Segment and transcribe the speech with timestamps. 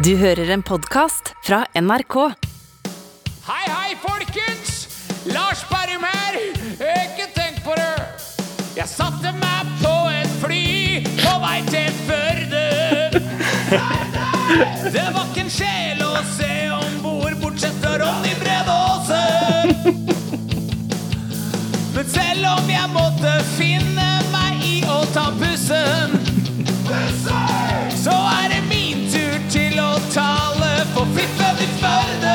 [0.00, 2.14] Du hører en podkast fra NRK.
[3.44, 4.70] Hei, hei, folkens!
[5.28, 6.38] Lars Berrum her.
[6.72, 8.06] Ikke tenk på det.
[8.78, 12.62] Jeg satte meg på et fly på vei til Førde.
[14.96, 19.24] Det var ikke en sjel å se om bord, bortsett fra Ronny Bredåse.
[21.98, 26.16] Men selv om jeg måtte finne meg i å ta bussen,
[28.00, 28.49] så er
[30.90, 32.34] tale for fiffen i Førde.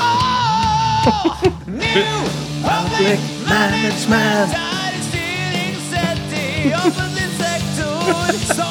[0.00, 2.20] Åh, New
[2.62, 4.52] Public Management.
[4.52, 8.63] Er et styringssett i offentlig sektor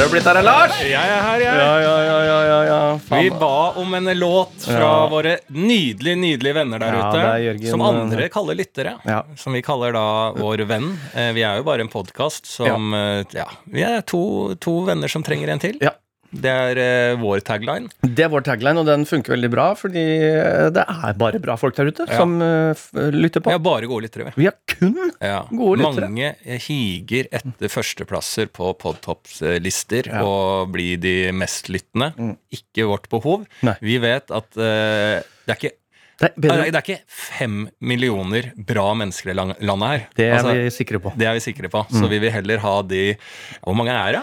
[0.00, 0.76] det blitt her, Lars?
[0.80, 1.56] Jeg er her, jeg.
[1.60, 2.78] Ja, ja, ja, ja, ja, ja.
[3.20, 7.70] Vi ba om en låt fra våre nydelige nydelige venner der ute.
[7.70, 8.94] som andre eh, kaller lyttere.
[9.36, 10.04] Som vi kaller da
[10.38, 10.92] vår venn.
[11.14, 15.08] Eh, Vi er jo bare en podkast som eh, Ja, vi er to, to venner
[15.12, 15.76] som trenger en til.
[15.84, 15.92] Ja.
[16.30, 16.78] Det er
[17.14, 17.88] uh, vår tagline.
[18.06, 21.56] Det er vår tagline, og den funker veldig bra, fordi eh, det er bare bra
[21.58, 22.18] folk der ute Ja.
[22.20, 23.50] som uh, lytter på.
[23.50, 24.46] Vi har bare gode lyttere, vi.
[24.46, 25.40] Har kun Ja.
[25.50, 26.06] Gode lyttere.
[26.10, 26.30] Mange
[26.66, 30.22] higer etter førsteplasser på podtops-lister Ja.
[30.24, 32.12] og blir de mestlyttende.
[32.54, 33.46] Ikke vårt behov.
[33.66, 33.74] Nei.
[33.82, 35.76] Vi vet at uh, det er ikke
[36.20, 36.66] Det er.
[36.68, 40.02] Det er ikke fem millioner bra mennesker i landet her.
[40.16, 41.12] Det er Altså, vi sikre på.
[41.16, 41.80] det er vi sikre på.
[41.90, 43.16] Så vi vil heller ha de
[43.62, 44.22] Hvor mange er det?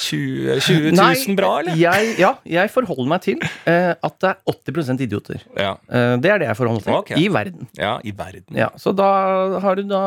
[0.00, 1.78] 20, 20 000 bra, eller?
[1.78, 5.46] Jeg, ja, jeg forholder meg til uh, at det er 80% idioter.
[5.56, 5.76] Ja.
[5.86, 6.98] Uh, det er det jeg forholder meg til.
[6.98, 7.22] Okay.
[7.22, 7.70] I verden.
[7.78, 8.50] ja, i verden.
[8.56, 10.02] Ja, så da har du da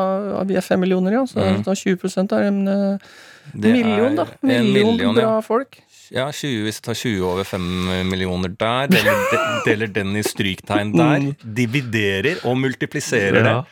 [0.48, 1.26] Vi er fem millioner, ja.
[1.26, 3.10] Så da 20% er en eh,
[3.50, 3.72] Mm.
[3.72, 4.26] Million, da.
[4.42, 5.80] en Million, million, bra folk.
[6.10, 7.64] Ja, 20, Hvis du tar 20 over 5
[8.10, 13.46] millioner der, deler, de, deler den i stryktegn der, dividerer og multipliserer Mm.
[13.46, 13.58] Ja.
[13.60, 13.66] det.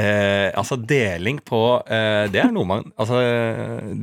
[0.00, 1.58] Eh, altså deling på
[1.90, 3.16] eh, Det er noe man Altså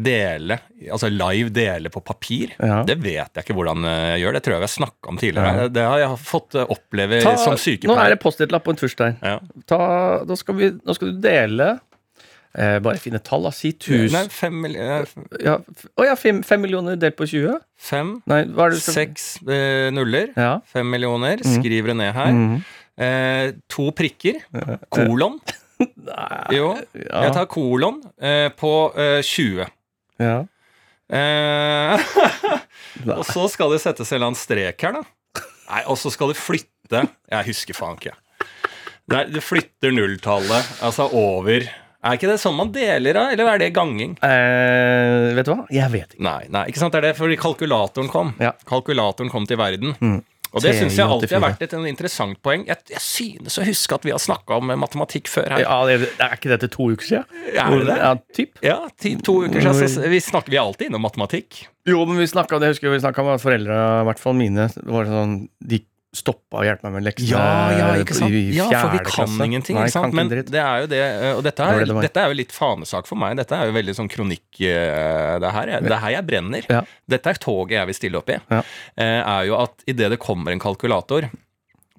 [0.04, 0.58] dele
[0.92, 2.52] Altså live dele på papir.
[2.60, 2.82] Ja.
[2.84, 4.36] Det vet jeg ikke hvordan eh, jeg gjør.
[4.36, 5.70] Det tror jeg vi har snakka om tidligere.
[5.74, 7.56] Det har jeg fått eh, oppleve Ta, som
[7.88, 9.16] nå er det Post-It-lapp på en tusj der.
[9.24, 9.38] Ja.
[10.60, 11.70] Vi, nå skal du dele
[12.58, 13.52] eh, Bare finne tall, da.
[13.56, 15.58] Si 1000 Nei, fem, millioner eh, ja,
[15.98, 17.62] Å ja, fem, fem millioner delt på 20?
[17.78, 18.42] fem Nei,
[18.82, 20.34] seks eh, nuller.
[20.36, 20.58] Ja.
[20.68, 21.42] Fem millioner.
[21.44, 21.56] Mm.
[21.60, 22.42] Skriver det ned her.
[22.98, 24.42] Eh, to prikker.
[24.94, 25.40] Kolon.
[26.50, 27.20] Jo, ja.
[27.28, 29.68] jeg tar kolon eh, på eh, 20.
[30.24, 30.38] ja.
[31.14, 32.08] Eh,
[33.18, 35.44] og så skal det settes en eller annen strek her, da.
[35.68, 38.16] Nei, og så skal det flytte Jeg husker faen ikke.
[39.12, 41.68] Nei, det flytter nulltallet, altså over
[42.08, 44.16] Er ikke det sånn man deler av, eller er det ganging?
[44.24, 45.66] Eh, vet du hva?
[45.74, 46.24] Jeg vet ikke.
[46.24, 48.32] Nei, nei, ikke sant, det er det fordi kalkulatoren kom.
[48.40, 48.54] Ja.
[48.70, 49.96] Kalkulatoren kom til verden.
[50.56, 52.64] Og det syns jeg alltid har vært et interessant poeng.
[52.70, 55.66] Jeg, jeg synes å huske at vi har snakka om eh, matematikk før her.
[55.66, 57.42] Ja, det, er ikke dette to uker siden?
[57.52, 57.98] Er det det?
[58.00, 58.62] Ja, typ.
[58.64, 59.92] Ja, ti, to uker siden.
[59.98, 61.66] Så vi snakker vi alltid innom matematikk.
[61.88, 64.36] Jo, men vi snakket, det husker jeg vi snakka om at foreldra, i hvert fall
[64.40, 65.84] mine, var sånn De
[66.18, 67.30] stoppa å hjelpe meg med leksene
[68.34, 69.46] i Ja, for vi kan klasse.
[69.46, 69.78] ingenting.
[69.78, 70.04] Ikke sant?
[70.08, 72.28] kan ikke Men det er jo det, eh, og dette er, det det dette er
[72.34, 73.38] jo litt fanesak for meg.
[73.38, 76.66] Dette er jo veldig sånn kronikk eh, Det her, er- det er her jeg brenner.
[76.70, 76.82] Ja.
[77.08, 78.40] Dette er toget jeg vil stille opp i.
[78.50, 78.64] Ja.
[78.98, 81.30] eh, Er jo at idet det kommer en kalkulator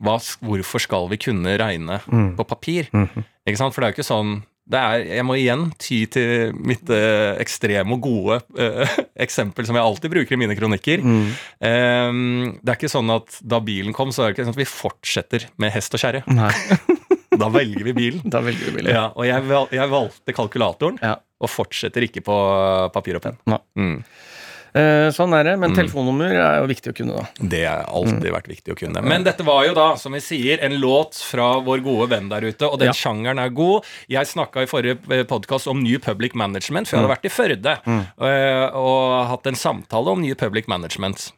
[0.01, 2.37] hva, Hvorfor skal vi kunne regne Mm.
[2.37, 2.89] på papir?
[2.93, 3.25] Mhm.
[3.47, 3.75] Ikke sant?
[3.75, 4.43] For det er jo ikke sånn
[4.77, 9.87] er, jeg må igjen ty til mitt eh, ekstreme og gode eh, eksempel som jeg
[9.87, 11.01] alltid bruker i mine kronikker.
[11.01, 11.31] Mm.
[11.65, 12.21] Eh,
[12.61, 14.69] det er ikke sånn at da bilen kom, så er det ikke sånn at vi
[14.69, 16.25] fortsetter med hest og kjerre.
[17.39, 18.23] Da velger vi bilen.
[18.27, 18.89] da velger vi bilen.
[18.91, 21.13] Ja, og jeg, jeg valgte kalkulatoren, Ja.
[21.39, 22.35] og fortsetter ikke på
[22.91, 23.37] papir og penn.
[23.79, 24.01] Mm.
[24.75, 27.47] Eh, sånn er det, men telefonnummer er jo viktig å kunne, da.
[27.55, 29.03] Det har alltid vært viktig å kunne.
[29.03, 32.49] Men dette var jo da, som vi sier, en låt fra vår gode venn der
[32.49, 32.97] ute, og den Ja.
[32.97, 33.85] sjangeren er god.
[34.09, 37.79] Jeg snakka i forrige podkast om New Public Management, for jeg hadde vært i Førde
[37.87, 38.05] mm.
[38.75, 41.33] og hatt en samtale om New Public Management.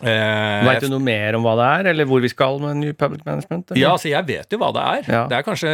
[0.00, 2.94] Eh, Veit du noe mer om hva det er, eller hvor vi skal med New
[2.96, 3.70] Public Management?
[3.70, 3.80] eller?
[3.80, 5.10] Ja, altså jeg vet jo hva det er.
[5.12, 5.22] Ja.
[5.30, 5.72] Det er kanskje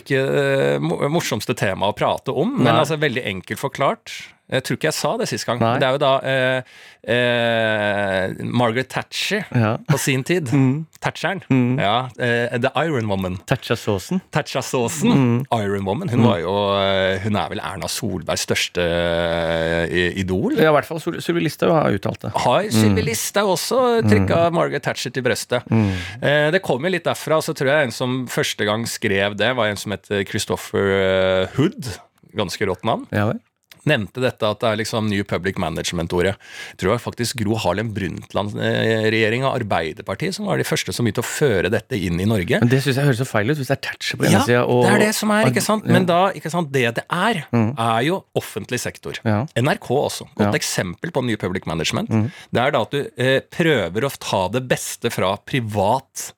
[0.00, 2.78] ikke det morsomste tema å prate om, men Nei.
[2.80, 4.14] altså veldig enkelt forklart.
[4.52, 5.58] Jeg tror ikke jeg sa det sist gang.
[5.62, 5.78] Nei.
[5.80, 6.74] Det er jo da eh,
[7.14, 9.76] eh, Margaret Thatcher Ja.
[9.88, 10.50] på sin tid.
[11.04, 11.40] Thatcheren.
[11.80, 13.38] Ja, eh, The Iron Woman.
[13.48, 14.20] Thatcha-såsen.
[14.32, 15.46] Thatcha-såsen.
[15.52, 16.08] Iron Woman.
[16.12, 20.56] Hun var jo eh, Hun er vel Erna Solbergs største eh, idol.
[20.58, 22.32] Ja, i hvert fall Sylvi Listhaug har uttalt det.
[22.44, 25.64] Har Sylvi Listhaug også trykka Margaret Thatcher til brøstet.
[25.72, 29.54] Eh, det kom jo litt derfra, så tror jeg en som første gang skrev det,
[29.56, 31.94] var en som het Christopher Hood.
[32.34, 33.04] Ganske rått navn.
[33.14, 33.40] Ja vel?
[33.86, 36.34] Nevnte dette at det er liksom New Public Management-ordet.
[36.38, 41.22] Jeg tror det var faktisk Gro Harlem Brundtland-regjeringa, Arbeiderpartiet, som var de første som begynte
[41.24, 42.60] å føre dette inn i Norge.
[42.62, 44.44] Men det syns jeg høres så feil ut, hvis det er Thatcher på ene Ja,
[44.46, 45.86] sida og det er det som er, ikke sant?
[45.90, 49.18] Men da, ikke sant, det det er, er jo offentlig sektor.
[49.24, 49.42] Ja.
[49.58, 50.28] NRK også.
[50.34, 50.50] Godt Ja.
[50.52, 50.58] Mm.
[50.60, 52.10] eksempel på New Public Management.
[52.52, 56.32] Det er da at du eh, prøver å ta det beste fra privat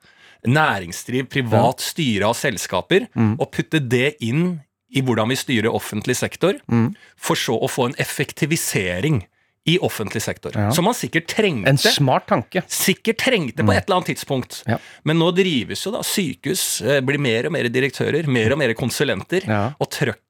[0.47, 3.37] næringsdriv, privat styre av selskaper, Mm.
[3.41, 4.61] og putte det inn
[4.97, 6.95] i hvordan vi styrer offentlig sektor, Mm.
[7.17, 9.25] for så å få en effektivisering
[9.67, 10.53] i offentlig sektor.
[10.55, 10.71] Ja.
[10.71, 11.69] Som man sikkert trengte.
[11.69, 12.63] En smart tanke.
[12.71, 14.61] Sikkert trengte på et eller annet tidspunkt.
[14.67, 14.77] Mm.
[14.77, 14.79] Ja.
[15.05, 18.75] Men nå drives jo da sykehus, eh, blir mer og mer direktører, mer og mer
[18.79, 19.43] konsulenter.
[19.47, 19.73] Ja.
[19.81, 20.23] Og trøkket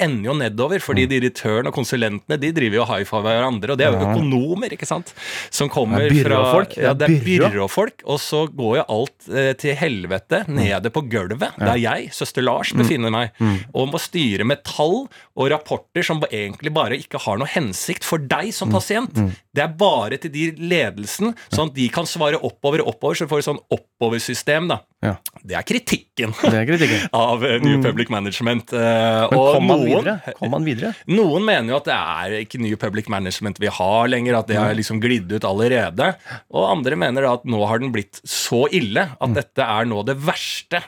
[0.00, 3.86] ender jo nedover, fordi direktøren og konsulentene de driver jo high five hverandre, og det
[3.86, 4.14] er jo Mm.
[4.16, 5.12] Økonomer, ikke sant?
[5.50, 9.74] Som kommer er fra Ja, det er byråfolk, og så går jo alt eh, til
[9.76, 12.78] helvete nede på gulvet, der jeg, søster Lars, Mm.
[12.82, 13.30] befinner meg,
[13.74, 15.06] og må styre med tall
[15.36, 18.52] og rapporter som egentlig bare ikke har noe hensikt for deg Mm.
[18.52, 19.14] som pasient.
[19.54, 23.26] Det er bare til de ledelsen, sånn at de kan svare oppover og oppover, så
[23.28, 24.80] du får et sånn oppoversystem, da.
[25.04, 25.12] Ja.
[25.44, 27.02] Det er kritikken Det er kritikken.
[27.12, 28.72] av eh, New Public Management.
[28.72, 30.08] eh, Men kom man noen?
[30.38, 30.94] Kom man videre?
[31.12, 34.56] noen mener jo at det er ikke New Public Management vi har lenger, at det
[34.58, 36.14] har liksom glidd ut allerede.
[36.50, 40.00] Og andre mener da at nå har den blitt så ille at dette er nå
[40.08, 40.80] det verste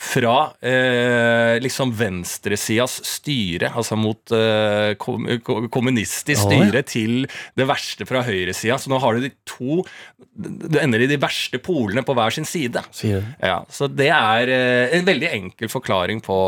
[0.00, 7.26] fra eh, liksom venstresidas styre, altså mot eh, kom, ko- kommunistisk styre, til
[7.60, 8.78] det verste fra høyresida.
[8.80, 9.82] Så nå har du de to
[10.40, 12.80] Du ender i de verste polene på hver sin side.
[13.44, 16.38] Ja, Så det er eh, en veldig enkel forklaring på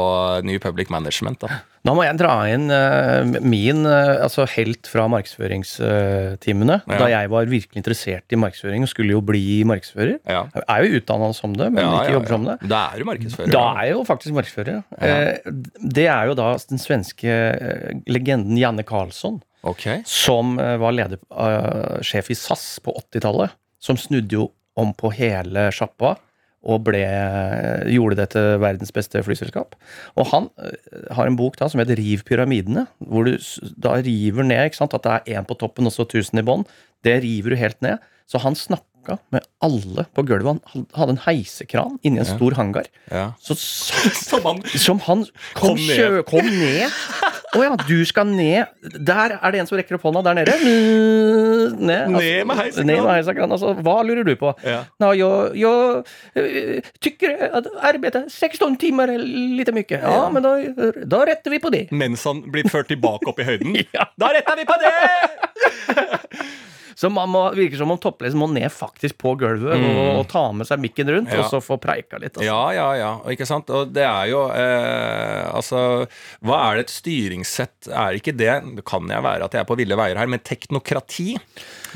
[0.48, 1.40] New Public Management.
[1.44, 1.60] da.
[1.82, 6.76] Da må jeg dra inn eh, min eh, altså helt fra markedsføringstimene.
[6.86, 6.98] Ja.
[7.00, 10.20] Da jeg var virkelig interessert i markedsføring og skulle jo bli markedsfører.
[10.30, 10.44] Ja.
[10.54, 12.56] Jeg er jo utdanna som det, men ikke jobber som det.
[12.70, 13.50] Da er du markedsfører.
[13.56, 14.82] Da er jeg jo faktisk markedsfører.
[15.02, 15.52] Eh,
[15.98, 17.34] Det er jo da den svenske
[18.06, 20.00] legenden Janne Karlsson, Okay.
[20.06, 23.52] som var leder, uh, sjef i SAS på 80-tallet.
[23.82, 26.16] Som snudde jo om på hele sjappa
[26.62, 27.00] og ble,
[27.90, 29.74] gjorde det til verdens beste flyselskap.
[30.14, 30.76] Og han eh,
[31.16, 33.34] har en bok da som heter Riv pyramidene, hvor du
[33.82, 36.46] da river ned ikke sant, at det er én på toppen og så tusen i
[36.46, 36.62] bånn.
[37.02, 37.98] Det river du helt ned.
[38.30, 40.62] Så han snakka med alle på gulvet.
[40.72, 42.86] Han hadde en heisekran inni en stor hangar.
[43.10, 43.32] Ja.
[43.42, 43.98] Så så,
[44.30, 45.26] Som han som han
[45.58, 45.96] kom, Kom ned.
[45.98, 46.86] kjø, kom ned.
[47.52, 48.70] Å ja, du skal ned.
[48.82, 50.54] Der er det en som rekker opp hånda der nede.
[51.78, 52.84] Ned, altså.
[52.84, 53.52] Ned med heisekran.
[53.52, 54.54] Altså, hva lurer du på?
[54.66, 54.82] Ja.
[55.02, 55.72] Nå, jeg, jo
[57.02, 60.00] tykker tycker at arbeidet 16 timer er litt mye.
[60.00, 60.56] Ja, men da,
[61.08, 61.86] da retter vi på det.
[61.92, 63.78] Mens han blir ført tilbake opp i høyden.
[63.92, 64.06] Ja.
[64.16, 64.92] Da retter vi på det!
[67.02, 70.44] Så man må, virker som om topplesen må ned faktisk på gulvet og, og ta
[70.54, 71.34] med seg mikken rundt, Mm.
[71.34, 71.42] Ja.
[71.42, 72.36] og så få preika litt.
[72.38, 72.46] Altså.
[72.46, 73.10] Ja, ja, ja.
[73.34, 73.70] Ikke sant?
[73.74, 75.80] Og det er jo eh, Altså,
[76.46, 79.68] hva er det et styringssett Er ikke det Det kan jeg være at jeg er
[79.68, 81.32] på ville veier her, men teknokrati,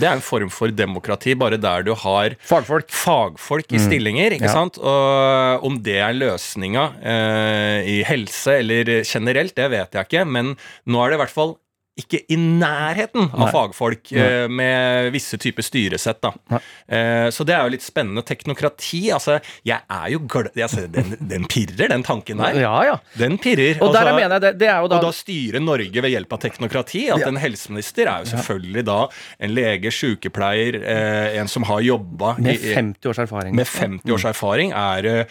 [0.01, 2.91] det er en form for demokrati, bare der du har Fagfolk.
[2.93, 4.51] fagfolk i stillinger, ikke Mm.
[4.51, 4.55] Ja.
[4.57, 4.79] sant?
[4.83, 10.57] Og om det er løsninga eh, i helse eller generelt, det vet jeg ikke, men
[10.87, 11.57] nå er det i hvert fall
[11.97, 13.53] ikke i nærheten av Nei.
[13.55, 14.47] fagfolk Nei.
[14.53, 16.21] med visse typer styresett.
[16.21, 16.61] da.
[16.89, 18.23] Eh, så det er jo litt spennende.
[18.27, 22.59] Teknokrati, altså Jeg er jo glad altså, den, den pirrer, den tanken der.
[22.61, 22.99] Ja, ja.
[23.17, 23.81] Den pirrer.
[23.81, 27.07] Og Altså, jeg det, det da, og da styre Norge ved hjelp av teknokrati.
[27.15, 27.29] At Ja.
[27.33, 28.99] en helseminister er jo selvfølgelig da
[29.41, 33.55] en lege, sykepleier, eh, en som har jobba med 50 års erfaring.
[33.57, 35.27] med 50 års erfaring, er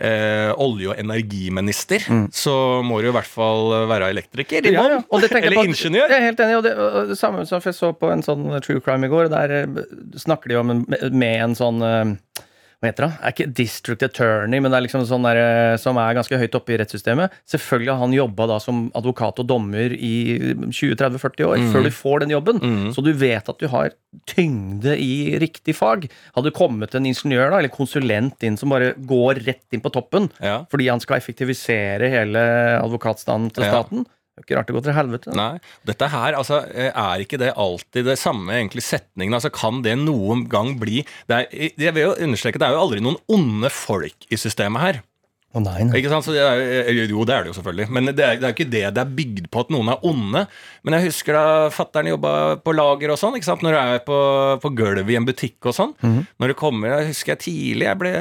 [0.00, 2.00] eh, olje- og energiminister,
[2.32, 4.62] så må du i hvert fall være elektriker.
[4.68, 4.72] Mm.
[4.74, 5.00] Ja, ja.
[5.46, 6.08] Eller at- ingeniør.
[6.08, 6.56] Jeg er helt enig.
[6.56, 9.28] Og det, og det samme som jeg så på en sånn true crime i går.
[9.30, 9.66] Der eh,
[10.16, 12.14] snakker de om en, med en sånn eh,
[12.80, 13.14] hva heter det?
[13.26, 16.54] Er ikke district attorney, men det er liksom sånn der, eh, som er ganske høyt
[16.54, 17.32] oppe i rettssystemet.
[17.50, 20.12] Selvfølgelig har han jobba da som advokat og dommer i
[20.70, 21.72] 20-30-40 år, Mm.
[21.72, 22.60] før du får den jobben.
[22.94, 23.90] Så du vet at du har
[24.26, 26.08] tyngde i riktig fag.
[26.36, 30.30] Hadde kommet en ingeniør da, eller konsulent inn som bare går rett inn på toppen
[30.40, 30.64] Ja.
[30.70, 32.38] fordi han skal effektivisere hele
[32.82, 33.82] advokatstanden til Ja.
[34.42, 35.34] Ikke rart det går til helvete.
[35.36, 39.36] Nei, dette her, altså, eh, er ikke det alltid det samme egentlig setningen?
[39.38, 42.82] Altså, kan det noen gang bli det er, Jeg vil jo understreke, det er jo
[42.86, 45.02] aldri noen onde folk i systemet her.
[45.56, 45.94] Å nei, nei.
[45.96, 46.26] Ikke sant?
[46.26, 47.86] Så det er, jo, det er det jo selvfølgelig.
[47.96, 50.42] Men det er, det er ikke det det er bygd på at noen er onde.
[50.84, 53.38] Men jeg husker da fattern jobba på lager og sånn.
[53.64, 54.18] Når du er på,
[54.60, 55.94] på gulvet i en butikk og sånn.
[56.04, 58.12] Når det kommer, jeg husker jeg tidlig jeg ble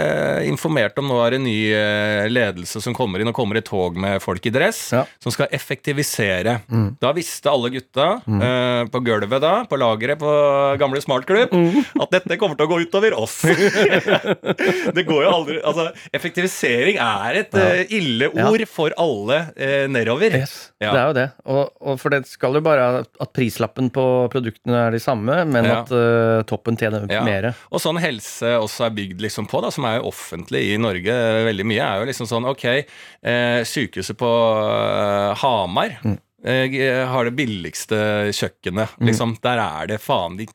[0.48, 4.00] informert om nå er det ny eh, ledelse som kommer inn, og kommer i tog
[4.00, 5.04] med folk i dress Ja.
[5.20, 6.62] som skal effektivisere.
[7.04, 10.32] Da visste alle gutta eh, på gulvet da, på lageret på
[10.80, 11.52] gamle smartklubb,
[12.00, 13.42] at dette kommer til å gå utover oss.
[14.96, 17.68] det går jo aldri Altså, effektivisering er er et ja.
[17.98, 20.34] ille ord for alle eh, nedover.
[20.44, 20.92] Yes, Ja.
[20.94, 21.26] det er jo det.
[21.50, 25.66] Og, og for det skal jo bare at prislappen på produktene er de samme, men
[25.68, 25.80] Ja.
[25.82, 27.24] at uh, toppen tjener Ja.
[27.26, 27.50] mer.
[27.72, 31.12] Og sånn helse også er bygd liksom på, da, som er jo offentlig i Norge
[31.14, 35.98] eh, veldig mye, er jo liksom sånn Ok, eh, sykehuset på uh, Hamar
[36.46, 37.98] eh, har det billigste
[38.36, 38.96] kjøkkenet.
[39.04, 40.48] Liksom, Der er det faen De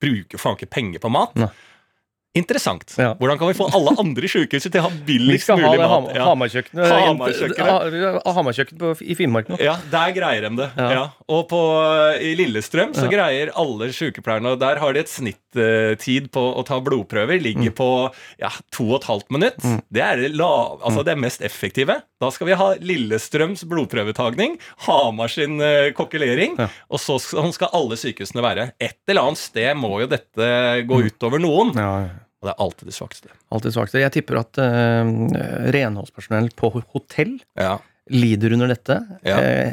[0.00, 1.34] bruker faen ikke penger på mat.
[1.36, 1.50] Nei.
[2.38, 2.92] Interessant.
[2.94, 3.08] Ja.
[3.18, 6.12] Hvordan kan vi få alle andre sykehus til å ha Vi billigst skal ha mat?
[6.14, 6.28] Ja.
[6.28, 6.86] Hamarkjøkkenet.
[7.66, 8.20] Ha-
[8.78, 9.58] på- i Finnmark nå.
[9.58, 10.68] Ja, der greier de det.
[10.78, 11.08] Ja.
[11.26, 11.58] Og på,
[12.22, 15.10] i Lillestrøm så greier alle sykepleierne og Der har de et
[15.54, 17.40] snittid på å ta blodprøver.
[17.42, 17.88] Ligger på
[18.40, 19.58] ja, to og et halvt minutt.
[19.90, 22.00] Det er det, lav, altså det mest effektive.
[22.20, 26.56] Da skal vi ha Lillestrøms blodprøvetagning, Hamar sin kokkelering, kokkelering,
[26.90, 28.70] og så skal, sånn skal alle sykehusene være.
[28.82, 30.50] Et eller annet sted må jo dette
[30.88, 31.72] gå utover noen.
[31.78, 32.18] Ja, ja.
[32.40, 33.34] Og det er alltid det svakeste.
[33.52, 34.00] Alltid svakeste.
[34.00, 35.10] Jeg tipper at uh,
[35.76, 37.76] renholdspersonell på hotell Ja.
[38.10, 39.38] Lider under dette Ja.
[39.40, 39.72] eh,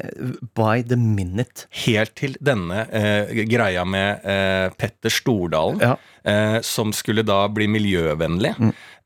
[0.55, 1.65] by the minute.
[1.85, 5.95] Helt til denne eh, greia med eh, Petter Stordalen, Ja.
[6.25, 8.53] eh, som skulle da bli miljøvennlig.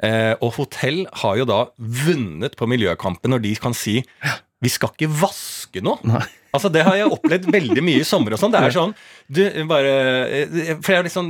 [0.03, 3.99] Eh, og hotell har jo da vunnet på miljøkampen når de kan si
[4.61, 5.99] vi skal ikke vaske noe.
[6.07, 6.27] Nei.
[6.51, 8.35] Altså Det har jeg opplevd veldig mye i sommer.
[8.35, 8.51] og sånn.
[8.51, 8.93] Det er sånn
[9.31, 9.39] du
[9.69, 9.91] bare
[10.27, 11.29] eh, For jeg liksom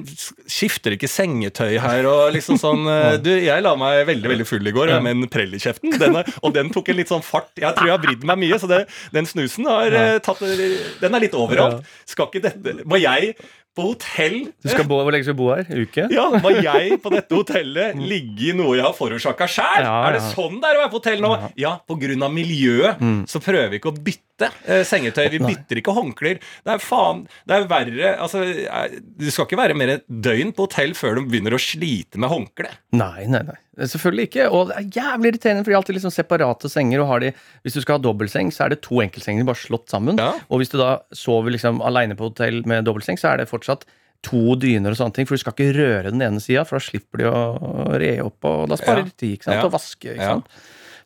[0.50, 4.66] skifter ikke sengetøy her og liksom sånn eh, Du, jeg la meg veldig veldig full
[4.66, 7.22] i går med en prell i kjeften, den er, og den tok en litt sånn
[7.26, 7.52] fart.
[7.60, 8.82] Jeg tror jeg har vridd meg mye, så det,
[9.14, 11.86] den snusen har eh, tatt Den er litt overalt.
[12.10, 13.36] Skal ikke dette Må jeg
[13.78, 15.64] på hotell Du skal bo, Hvor lenge skal du bo her?
[15.70, 16.08] Uke?
[16.12, 19.86] ja, Må jeg på dette hotellet ligge i noe jeg har forårsaka sjæl?
[19.88, 21.32] Ja, Er det sånn det er å være på hotell nå?
[21.62, 23.00] Ja, på grunn av miljøet
[23.32, 25.28] så prøver vi ikke å bytte eh, sengetøy.
[25.36, 26.40] Vi bytter ikke håndklær.
[26.66, 30.52] Det er faen Det er verre Altså, eh, du skal ikke være mer et døgn
[30.58, 32.72] på hotell før du begynner å slite med håndkle.
[32.98, 33.60] Nei, nei, nei.
[33.80, 34.50] Selvfølgelig ikke.
[34.52, 37.00] Og det er jævlig irriterende, for de har alltid liksom separate senger.
[37.02, 37.30] Og har de,
[37.64, 40.20] hvis du skal ha dobbeltseng, så er det to enkeltsenger bare slått sammen.
[40.20, 40.34] Ja.
[40.52, 43.86] Og hvis du da sover liksom aleine på hotell med dobbeltseng, så er det fortsatt
[44.28, 46.84] to dyner og sånne ting, for du skal ikke røre den ene sida, for da
[46.86, 49.04] slipper de å re opp, og da sparer Ja.
[49.08, 49.66] de tid, ikke sant, Ja.
[49.66, 50.36] og vaske, ikke Ja.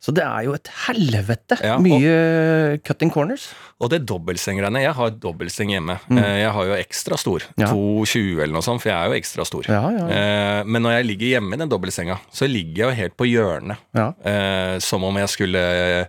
[0.06, 3.48] Så det er jo et helvete Ja, og- mye cutting corners.
[3.82, 5.96] Og det dobbeltsengreiene Jeg har dobbeltseng hjemme.
[6.08, 6.20] Mm.
[6.22, 7.42] Jeg har jo ekstra stor.
[7.58, 7.72] Ja.
[7.74, 9.66] 2,20 eller noe sånt, for jeg er jo ekstra stor.
[9.68, 9.82] Ja.
[9.90, 13.26] Eh, Men når jeg ligger hjemme i den dobbeltsenga, så ligger jeg jo helt på
[13.28, 13.78] hjørnet.
[14.24, 16.06] Eh, som om jeg skulle eh,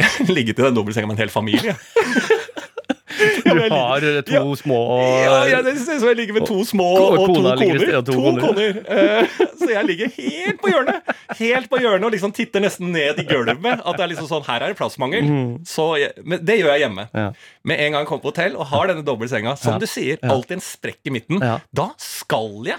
[0.34, 1.76] ligget i den dobbeltsenga med en hel familie.
[3.72, 4.42] Har to Ja.
[4.60, 4.78] små
[5.24, 7.78] Ja, ja, det ser ut som jeg ligger med to små og, og to koner.
[7.78, 8.80] sted, og to To koner.
[8.88, 9.26] Eh,
[9.58, 13.24] Så jeg ligger helt på hjørnet Helt på hjørnet og liksom titter nesten ned i
[13.24, 13.80] gulvet.
[13.84, 15.24] At det er liksom sånn, her er det plassmangel.
[15.66, 17.08] Så jeg, men det gjør jeg hjemme.
[17.14, 17.20] Mm.
[17.24, 17.30] Ja.
[17.64, 20.58] Med en gang jeg kommer på hotell og har denne dobbeltsenga, som du sier, alltid
[20.58, 21.40] en sprekk i midten,
[21.74, 22.78] da skal jeg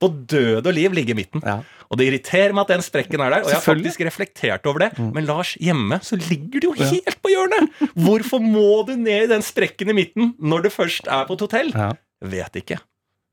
[0.00, 1.42] på død og liv ligge i midten.
[1.44, 1.58] Ja.
[1.90, 3.70] Og det irriterer meg at den sprekken er der, og jeg har Mm.
[3.74, 4.98] faktisk reflektert over det.
[4.98, 7.70] Men Lars, hjemme så ligger du jo helt på hjørnet!
[7.94, 11.40] Hvorfor må du ned i den sprekken i midten når du først er på et
[11.46, 11.70] hotell?
[11.74, 11.92] Ja.
[12.24, 12.78] Vet ikke.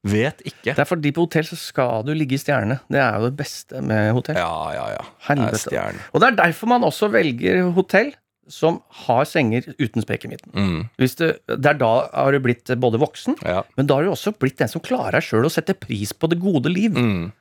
[0.04, 0.74] Vet ikke.
[0.74, 2.80] Det er fordi på hotell så skal du ligge i stjerne.
[2.90, 4.36] Det er jo det beste med hotell.
[4.36, 5.04] Ja, ja, ja.
[5.28, 5.84] Helvete.
[6.14, 8.10] Og det er derfor man også velger hotell
[8.52, 10.52] som har senger uten sprekk i midten.
[10.54, 13.64] Mm, det er da har du blitt både voksen, ja.
[13.80, 16.30] men da har du også blitt den som klarer deg sjøl å sette pris på
[16.32, 16.98] det gode liv.
[16.98, 17.32] Mm.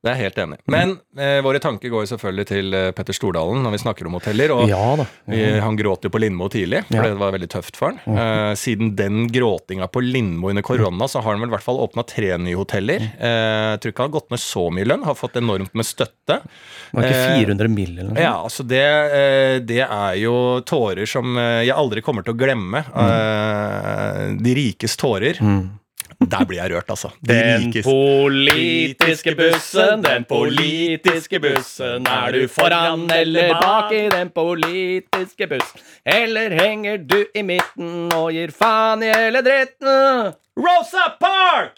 [0.00, 0.56] Det er jeg helt enig.
[0.72, 4.14] Men eh, våre tanker går jo selvfølgelig til eh, Petter Stordalen når vi snakker om
[4.16, 4.52] hoteller.
[4.54, 5.04] Og Ja da.
[5.28, 7.10] vi, han gråt jo på Lindmo tidlig, for Ja.
[7.10, 8.16] det var veldig tøft for han.
[8.16, 11.82] Eh, siden den gråtinga på Lindmo under korona, så har han vel i hvert fall
[11.84, 13.04] åpna tre nye hoteller.
[13.20, 15.84] Eh, jeg tror ikke han har gått ned så mye lønn, har fått enormt med
[15.84, 16.40] støtte.
[16.40, 17.92] Det var ikke Eh, 400 mill.
[17.98, 18.22] eller noe.
[18.24, 22.40] Ja, altså det, eh, det er jo tårer som eh, jeg aldri kommer til å
[22.40, 22.86] glemme.
[22.88, 25.36] Eh, De rikes tårer.
[26.20, 27.08] Der blir jeg rørt, altså.
[27.24, 32.06] De Den rikes- politiske bussen, den politiske bussen.
[32.06, 35.80] Er du foran eller bak i den politiske bussen?
[36.04, 40.34] Eller henger du i midten og gir faen i hele dritten?
[40.60, 41.72] Rosa Park!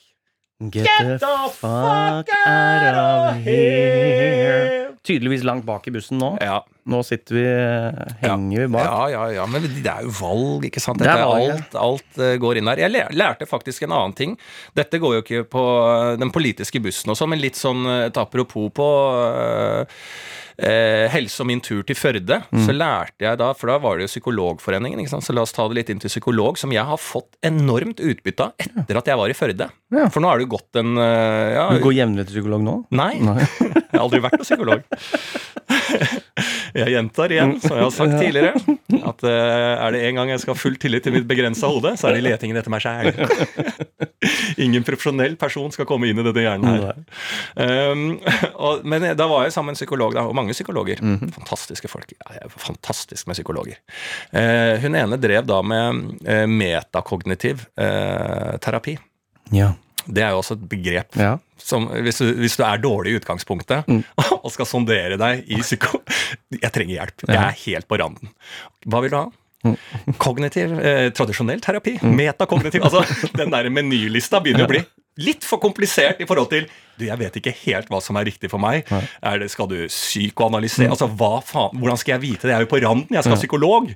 [0.71, 0.87] Get
[1.21, 4.92] the fuck out of here.
[5.02, 6.37] Tydeligvis langt bak i bussen nå.
[6.40, 7.42] Ja, Nå sitter vi,
[8.23, 8.85] henger vi bak.
[8.87, 10.99] ja, ja, ja, men det er jo valg, ikke sant?
[10.99, 11.57] Det er Dette valg, ja.
[11.59, 12.83] alt, alt eh, går inn her.
[12.83, 14.37] Jeg lærte faktisk en annen ting.
[14.78, 18.04] Dette går jo ikke på eh, den politiske bussen og sånn, men litt sånn eh,
[18.11, 18.88] et apropos på
[19.19, 20.02] eh,
[20.59, 22.67] eh, helse og min tur til Førde, Mm.
[22.67, 25.77] så lærte jeg da, for da var det jo Psykologforeningen, så la oss ta det
[25.79, 29.29] litt inn til psykolog, som jeg har fått enormt utbytte av etter at jeg var
[29.33, 29.71] i Førde.
[29.93, 30.09] Ja.
[30.13, 32.77] For nå har det jo gått en eh, ja, Du går jevnlig til psykolog nå?
[32.91, 33.39] Nei, Nei.
[33.61, 34.83] jeg har aldri vært noen psykolog.
[36.76, 38.76] Jeg gjentar igjen, som jeg har sagt tidligere,
[39.11, 41.95] at eh, er det en gang jeg skal ha full tillit til mitt begrensa hode,
[42.00, 43.12] så er det i letingen etter meg sjæl.
[44.64, 47.00] Ingen profesjonell person skal komme inn i denne hjernen her.
[47.93, 48.05] Um,
[48.55, 51.02] og, men da var jeg sammen med en psykolog, da, og mange psykologer.
[51.37, 52.14] Fantastiske folk.
[52.17, 53.81] Ja, fantastisk med psykologer.
[54.33, 58.97] Uh, hun ene drev da med uh, metakognitiv uh, terapi.
[59.52, 59.75] Ja.
[60.07, 61.37] Det er jo også et begrep Ja.
[61.63, 63.87] som hvis du, hvis du er dårlig i utgangspunktet
[64.43, 66.01] og skal sondere deg i psyko...
[66.57, 67.27] Jeg trenger hjelp.
[67.29, 68.33] Jeg er helt på randen.
[68.87, 69.29] Hva vil du ha?
[70.19, 71.99] Kognitiv, eh, tradisjonell terapi.
[72.03, 72.83] Metakognitiv.
[72.89, 73.05] Altså,
[73.41, 74.83] den der menylista begynner å bli
[75.23, 76.65] litt for komplisert i forhold til
[76.97, 78.89] Du, jeg vet ikke helt hva som er riktig for meg.
[79.23, 80.91] Er det, skal du psykoanalysere?
[80.93, 81.79] Altså, hva faen?
[81.81, 82.53] Hvordan skal jeg vite det?
[82.53, 83.09] Jeg er jo på randen.
[83.13, 83.93] Jeg skal ha psykolog.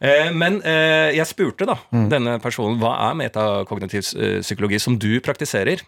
[0.00, 5.20] Eh, Men eh, jeg spurte da denne personen hva er metakognitiv eh, psykologi som du
[5.20, 5.82] praktiserer.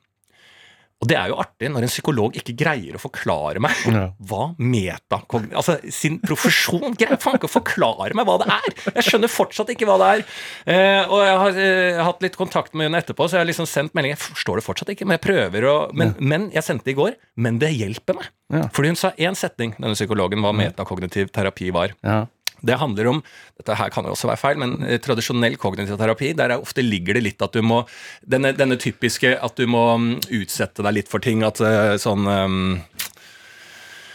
[1.02, 4.04] Og det er jo artig når en psykolog ikke greier å forklare meg Ja.
[4.22, 8.76] hva metakognitiv Altså, sin profesjon greier faen ikke å forklare meg hva det er!
[9.00, 10.22] Jeg skjønner fortsatt ikke hva det er.
[10.70, 13.66] Eh, og jeg har eh, hatt litt kontakt med henne etterpå, så jeg har liksom
[13.66, 14.14] sendt melding.
[14.14, 17.00] Jeg forstår det fortsatt ikke, men jeg prøver å Men, men jeg sendte det i
[17.00, 17.16] går.
[17.34, 18.30] Men det hjelper meg.
[18.54, 18.68] Ja.
[18.70, 21.96] Fordi hun sa én setning, denne psykologen, hva metakognitiv terapi var.
[22.06, 22.20] Ja.
[22.62, 23.22] Det handler om
[23.58, 26.84] dette her kan jo også være feil, men eh, tradisjonell kognitiv terapi, der er ofte
[26.84, 27.82] ligger det litt at du må
[28.22, 31.42] Denne, denne typiske at du må mm, utsette deg litt for ting.
[31.46, 32.62] At eh, sånn um,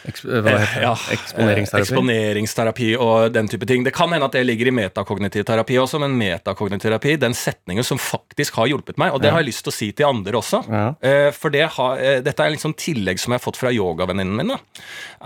[0.08, 0.54] Eks det?
[0.82, 1.78] ja, Eksponeringsterapi.
[1.78, 3.84] eh, Eksponeringsterapi og den type ting.
[3.84, 7.84] Det kan hende at det ligger i metakognitiv terapi også, men metakognitiv terapi, den setningen
[7.84, 10.38] som faktisk har hjulpet meg, og det har jeg lyst til å si til andre
[10.40, 10.62] også.
[10.68, 10.86] Ja.
[11.02, 14.36] Eh, For det har, eh, dette er liksom tillegg som jeg har fått fra yogavenninnen
[14.40, 14.48] min.
[14.54, 14.58] Da,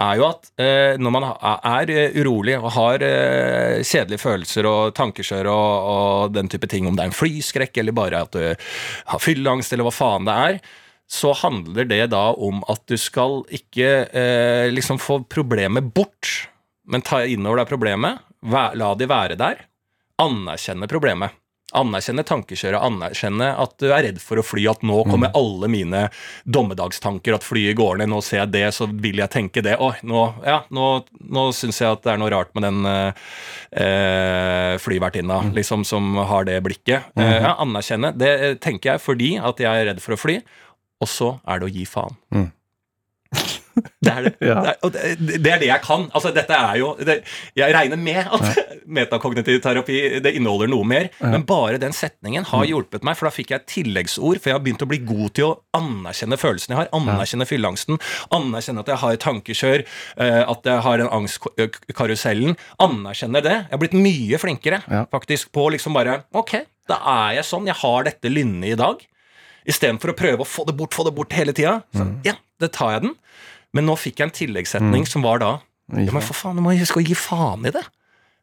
[0.02, 4.94] er jo at eh, når man er eh, urolig og har eh, kjedelige følelser og
[4.98, 8.42] tankekjør og, og den type ting, om det er en flyskrekk eller bare at du
[9.12, 10.58] har fylleangst eller hva faen det er,
[11.12, 16.48] så handler det da om at du skal ikke eh, liksom få problemet bort,
[16.88, 19.66] men ta innover deg problemet, la de være der,
[20.22, 21.36] anerkjenne problemet.
[21.72, 26.02] Anerkjenne tankekjøret, anerkjenne at du er redd for å fly, at nå kommer alle mine
[26.44, 29.78] dommedagstanker, at flyet går ned, nå ser jeg det, så vil jeg tenke det.
[29.80, 30.88] Oi, nå, ja, nå,
[31.32, 36.48] nå syns jeg at det er noe rart med den eh, flyvertinna liksom, som har
[36.48, 37.08] det blikket.
[37.16, 38.12] Eh, ja, anerkjenne.
[38.20, 40.40] Det eh, tenker jeg fordi at jeg er redd for å fly,
[41.02, 42.18] og så er det å gi faen.
[42.34, 42.50] Mm.
[44.04, 44.30] Det er det.
[44.44, 44.56] Ja.
[44.60, 46.02] Det, er, det, det er det jeg kan.
[46.12, 46.90] Altså, dette er jo
[47.56, 48.58] Jeg regner med at
[48.98, 53.32] metakognitiv terapi det inneholder noe mer, men bare den setningen har hjulpet meg, for da
[53.32, 56.74] fikk jeg et tilleggsord, for jeg har begynt å bli god til å anerkjenne følelsene
[56.74, 58.00] jeg har, anerkjenne fylleangsten,
[58.36, 59.86] anerkjenne at jeg har et tankekjør,
[60.26, 63.56] eh, at jeg har en angstkarusellen, anerkjenne det.
[63.64, 65.06] Jeg har blitt mye flinkere Ja.
[65.14, 66.58] faktisk på liksom bare Ok,
[66.90, 66.98] da
[67.30, 69.00] er jeg sånn, jeg har dette lynnet i dag.
[69.68, 71.74] Istedenfor å prøve å få det bort, få det bort hele tida.
[71.94, 73.14] Så ja, det tar jeg den.
[73.72, 75.52] Men nå fikk jeg en tilleggssetning som var da
[75.92, 77.82] Ja, men for faen, du må huske å gi faen i det.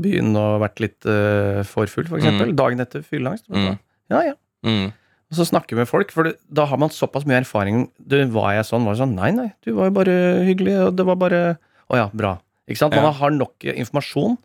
[0.02, 2.24] byen og vært litt uh, for full, f.eks.
[2.24, 2.54] eksempel.
[2.56, 3.48] Dagen etter fylleangst.
[3.52, 3.78] Mm.
[4.12, 4.34] Ja, ja.
[4.66, 4.92] Mm.
[5.32, 7.90] Og så snakke med folk, for det, da har man såpass mye erfaring.
[8.06, 8.84] Du, var jeg sånn?
[8.84, 9.16] Var det sånn?
[9.16, 11.58] Nei, nei, du var jo bare hyggelig, og det var bare
[11.92, 12.38] Å ja, bra.
[12.70, 12.94] Ikke sant?
[12.96, 13.12] Man Ja.
[13.12, 14.38] har nok informasjon,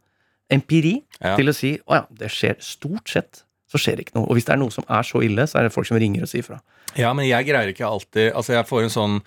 [0.51, 1.37] empiri, Ja.
[1.37, 3.43] til å si å ja, det skjer stort sett.
[3.71, 4.29] Så skjer det ikke noe.
[4.31, 6.23] Og hvis det er noe som er så ille, så er det folk som ringer
[6.23, 6.61] og sier fra.
[6.97, 9.23] Ja, men jeg greier ikke alltid Altså, jeg får en sånn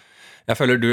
[0.50, 0.90] jeg føler du,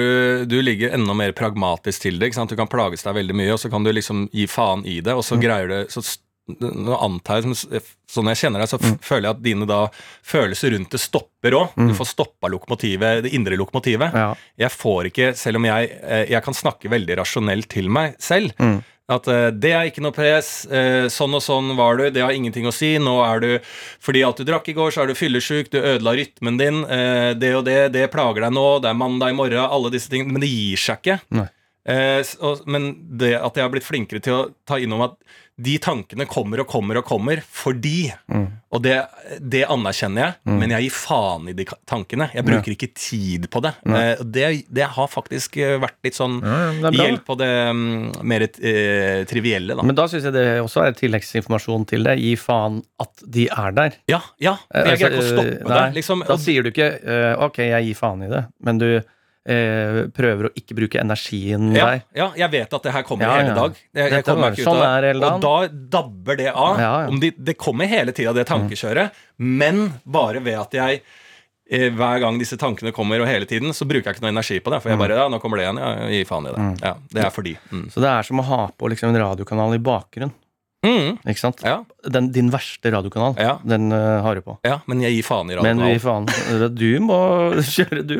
[0.47, 2.35] du ligger enda mer pragmatisk til det.
[2.37, 5.15] Du kan plages deg veldig mye, og så kan du liksom gi faen i det,
[5.17, 6.05] og så greier du så
[6.47, 9.79] Nå antar jeg, som- sånn jeg kjenner deg, så f- føler jeg at dine da
[10.23, 11.73] følelser rundt det stopper òg.
[11.75, 14.15] Du får stoppa lokomotivet, det indre lokomotivet.
[14.15, 14.29] Ja.
[14.57, 18.53] Jeg får ikke, selv om jeg, eh, jeg kan snakke veldig rasjonelt til meg selv,
[18.63, 18.79] Mm.
[19.13, 22.35] At uh, det er ikke noe press, Uh, sånn og sånn var du, det har
[22.35, 23.51] ingenting å si, nå er du
[24.03, 27.33] Fordi at du drakk i går, så er du fyllesyk, du ødela rytmen din, Uh,
[27.39, 30.35] det og det, det plager deg nå, det er mandag i morgen, alle disse tingene,
[30.35, 31.21] men det gir seg ikke.
[31.39, 31.49] Nei.
[31.87, 32.23] Eh,
[32.67, 35.19] men det at jeg har blitt flinkere til å ta innom at
[35.57, 38.47] de tankene kommer og kommer og kommer fordi Mm.
[38.75, 38.97] Og det,
[39.41, 42.27] det anerkjenner jeg, men jeg gir faen i de tankene.
[42.35, 43.73] Jeg bruker ikke tid på det.
[43.87, 44.49] Eh, det.
[44.69, 49.79] Det har faktisk eh, vært litt sånn Ja, hjelp på det mm, mer eh, trivielle,
[49.79, 49.87] da.
[49.87, 52.19] Men da syns jeg det også er tilleggsinformasjon til det.
[52.21, 53.99] Gi faen at de er der.
[54.13, 54.57] Ja, ja.
[54.75, 55.85] Jeg greier ikke å altså, stoppe det.
[56.01, 56.91] Liksom, Da sier du ikke
[57.47, 58.91] ok, jeg gir faen i det, men du
[59.47, 62.01] eh, prøver å ikke bruke energien ja, der.
[62.19, 63.59] ja, jeg vet at det her kommer Ja, hele ja.
[63.61, 63.77] dag.
[63.97, 65.13] Jeg, jeg kommer ikke ut sånn av det.
[65.21, 65.55] Og da
[65.99, 66.83] dabber det av.
[67.13, 71.03] Om de, det kommer hele tida, det tankekjøret, men bare ved at jeg
[71.71, 74.59] eh, hver gang disse tankene kommer, og hele tiden, så bruker jeg ikke noe energi
[74.63, 74.83] på det.
[74.83, 75.83] For jeg bare Ja, nå kommer det igjen.
[75.83, 76.67] Ja, gi faen i det.
[76.85, 77.57] Ja, det er fordi.
[77.71, 77.87] Mm.
[77.95, 80.35] Så det er som å ha på liksom en radiokanal i bakgrunn.
[80.85, 81.17] Mm.
[81.27, 81.63] Ikke sant?
[81.67, 81.81] Ja,
[82.13, 83.57] Den, din verste radiokanal, Ja.
[83.67, 84.59] den uh, har du på.
[84.63, 86.29] ja, men jeg gir faen i Men radiokanalen.
[86.29, 87.19] faen, du må
[87.65, 88.17] kjøre Du,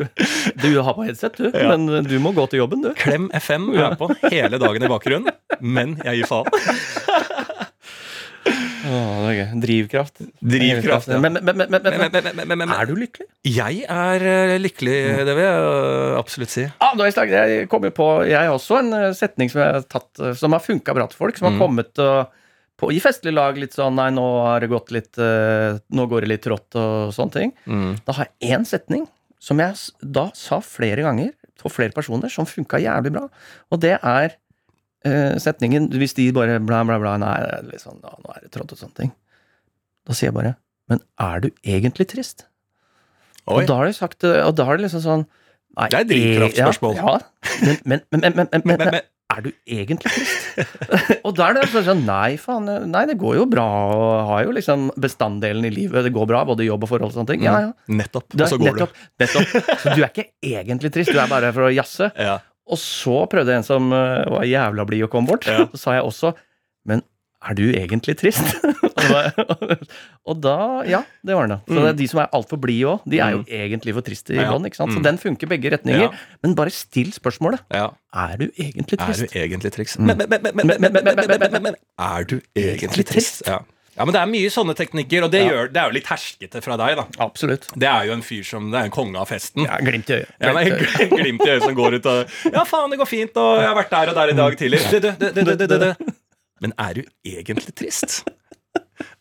[0.65, 1.47] du har på headset, du.
[1.53, 1.75] Ja.
[1.77, 2.91] Men du må gå til jobben, du.
[2.99, 6.49] Klem FM er på hele dagen i bakgrunnen, men jeg gir faen.
[8.87, 9.47] Oh, det er gøy.
[9.63, 10.21] Drivkraft.
[10.39, 11.17] Drivkraft, ja.
[11.19, 13.25] Men, men, men, men, men, Men, men, men, men, men, men, er du lykkelig?
[13.47, 14.95] Jeg er eh, lykkelig,
[15.27, 16.63] det vil jeg absolutt si.
[16.79, 20.55] Ah, jeg, kommer på Jeg har også en eh, setning som har tatt eh, Som
[20.55, 21.35] har funka bra til folk.
[21.39, 21.61] Som har Mm.
[21.65, 22.31] kommet og,
[22.77, 26.25] på, i festlig lag litt sånn Nei, nå har det gått litt uh, Nå går
[26.25, 27.53] det litt trått og sånne ting.
[27.65, 27.95] Mm.
[28.05, 29.07] Da har jeg én setning
[29.41, 33.23] som jeg da sa flere ganger for flere personer, som funka jævlig bra.
[33.73, 37.37] Og det er uh, setningen Hvis de bare bla, bla, bla Nei,
[37.69, 39.15] litt sånn, ja, nå er det trått og sånne ting.
[40.07, 40.55] Da sier jeg bare
[40.91, 42.45] Men er du egentlig trist?
[43.47, 43.61] Oi.
[43.61, 45.27] Og da har de sagt eh, Og da har de liksom sånn
[45.77, 46.97] nei, Det er drivkraftspørsmål.
[46.97, 47.77] Ja, ja.
[47.85, 50.59] Men, men, men, men, er du egentlig trist?
[51.25, 52.69] og da er det sånn Nei, faen.
[52.89, 53.65] Nei, det går jo bra.
[53.93, 56.07] Og har jo liksom bestanddelen i livet.
[56.07, 57.45] Det går bra, både jobb og forhold og sånne ting.
[57.45, 57.73] Ja, ja.
[57.91, 58.29] nettopp.
[58.33, 59.55] Og så går nettopp, nettopp.
[59.83, 62.09] Så du er ikke egentlig trist, du er bare for å jazze.
[62.15, 62.39] Ja.
[62.67, 65.47] Og så prøvde en som eh, var jævla blid å komme bort.
[65.47, 65.67] Ja.
[65.71, 66.33] Så sa jeg også
[67.47, 68.43] er du egentlig trist?
[68.65, 69.21] og, da,
[70.27, 70.57] og, da,
[70.89, 71.61] Ja, det var den.
[71.67, 74.35] Så det er de som er altfor blide òg, de er jo egentlig for triste
[74.35, 74.67] i bånn.
[74.75, 76.11] Så den funker begge retninger.
[76.43, 77.63] Men bare still spørsmålet.
[77.71, 79.27] Er du egentlig trist?
[79.27, 79.99] Er du egentlig trist?
[79.99, 83.43] Men, men, men, er du egentlig trist?
[83.47, 83.63] Ja.
[83.97, 85.53] Ja, men Det er mye sånne teknikker, og det, ja.
[85.53, 86.99] gjør, det, er jo litt herskete fra deg.
[86.99, 87.05] da.
[87.25, 87.65] Absolutt.
[87.73, 89.65] Det er jo en fyr som det er en konge av festen.
[89.65, 90.35] Ja, Glimt i øyet.
[90.37, 90.67] Ja, nei,
[91.15, 93.77] glimt i øyet som går ut og Ja, faen, det går fint, og jeg har
[93.79, 94.83] vært der og der i dag tidlig.
[94.93, 96.16] Du, du, du,
[96.63, 98.23] men er du egentlig trist?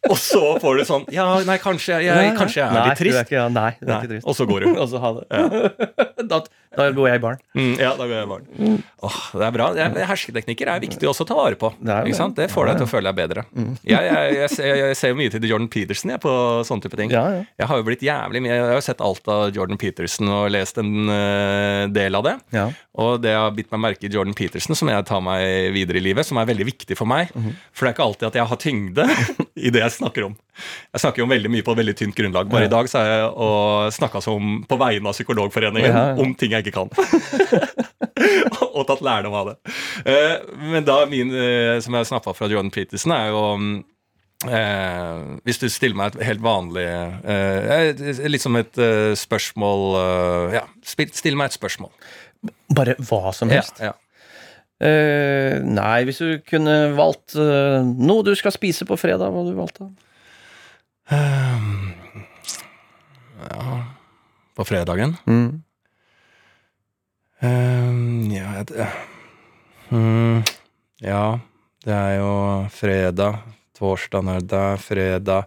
[0.08, 3.10] Og så får du sånn Ja, nei, kanskje jeg, kanskje jeg er Nei, litt Du
[3.10, 4.28] er ikke, ja, nei, du er ikke trist.
[4.28, 4.68] Og så går du.
[4.82, 5.26] Og så ha det.
[6.32, 6.40] da,
[6.76, 7.40] da går jeg i baren.
[7.56, 8.78] Mm, ja, da går jeg i baren.
[9.06, 9.68] Åh, det er bra.
[9.80, 11.70] Er, hersketeknikker er viktig også å ta vare på.
[11.80, 12.48] Det ikke det.
[12.52, 13.44] får deg til å føle deg bedre.
[13.86, 16.34] Jeg, jeg, jeg, ser, jeg ser jo mye til Jordan Peterson jeg, på
[16.68, 17.14] sånne type ting.
[17.14, 17.44] Ja, ja.
[17.62, 20.48] Jeg har jo blitt jævlig mye Jeg har jo sett alt av Jordan Peterson og
[20.54, 22.36] lest en uh, del av det.
[22.56, 22.66] Ja.
[22.96, 26.00] Og det jeg har bitt meg merke i Jordan Peterson, som jeg tar meg videre
[26.00, 27.32] i livet, som er veldig viktig for meg.
[27.36, 27.56] Mhm.
[27.72, 29.08] For det er ikke alltid at jeg har tyngde
[29.66, 30.36] i det jeg snakker om.
[30.92, 32.48] Jeg snakker jo om veldig mye på et veldig tynt grunnlag.
[32.52, 36.20] Bare i dag så har jeg snakka som på vegne av Psykologforeningen Ja, ja.
[36.22, 36.92] om ting jeg ikke kan.
[38.76, 39.56] og tatt lærdom av det.
[40.08, 40.38] Eh,
[40.72, 43.76] men da min, eh, som jeg snappa fra Jordan Peterson, er jo mm,
[44.48, 50.58] eh, Hvis du stiller meg et helt vanlig eh, Litt som et eh, spørsmål eh,
[50.60, 51.92] Ja, still meg et spørsmål.
[52.76, 53.80] Bare hva som helst.
[53.80, 54.00] Ja, ja.
[54.76, 59.54] Eh, nei, hvis du kunne valgt eh, noe du skal spise på fredag, hva hadde
[59.54, 59.88] du valgt da?
[61.08, 61.92] Ehm,
[63.50, 63.86] ja
[64.54, 65.16] På fredagen?
[65.26, 65.62] Mm.
[67.40, 68.88] Ehm, ja det,
[69.90, 70.42] mm,
[71.04, 71.38] Ja,
[71.84, 72.32] det er jo
[72.72, 73.38] fredag.
[73.78, 75.44] torsdag, er der, fredag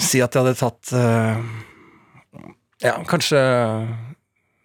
[0.00, 1.36] Si at jeg hadde tatt eh,
[2.82, 3.38] Ja, kanskje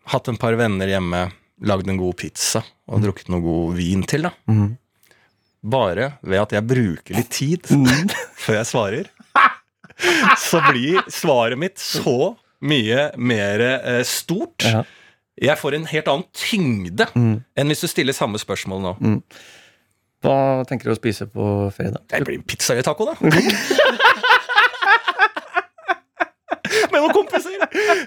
[0.08, 1.26] hatt en par venner hjemme,
[1.68, 4.32] lagd en god pizza og drukket noe god vin til, da.
[4.48, 4.78] Mm.
[5.64, 7.66] Bare ved at jeg bruker litt tid
[8.44, 9.10] før jeg svarer,
[10.38, 14.64] så blir svaret mitt så mye mer eh, stort.
[14.66, 14.84] Ja.
[15.38, 17.44] Jeg får en helt annen tyngde Mm.
[17.58, 18.94] enn hvis du stiller samme spørsmål nå.
[20.26, 21.44] Hva tenker du å spise på
[21.76, 22.02] fredag?
[22.10, 23.14] Det blir pizza eller taco, da.
[26.92, 27.64] Med noen kompiser!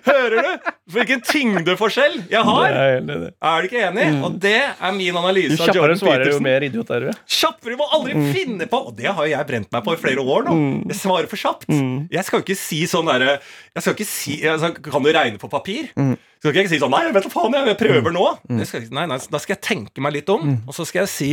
[0.06, 2.64] Hører du hvilken tyngdeforskjell jeg har?
[2.74, 3.30] Jeg er det.
[3.50, 4.06] Er du ikke enig?
[4.26, 6.46] Og det er min analyse av Jordan svarer, jo Peterson.
[6.46, 7.10] mer idiot er du.
[7.40, 10.24] Kjappere må aldri finne på Og det har jo jeg brent meg på i flere
[10.24, 10.56] år nå.
[10.90, 11.68] Jeg svarer for kjapt.
[11.70, 15.38] Jeg skal jo ikke si sånn derre Jeg skal ikke si altså, Kan du regne
[15.42, 15.90] på papir?
[15.94, 18.26] Skal ikke jeg si sånn Nei, vet du faen, jeg prøver nå.
[18.48, 21.12] Det skal, nei, nei, da skal jeg tenke meg litt om, og så skal jeg
[21.12, 21.30] si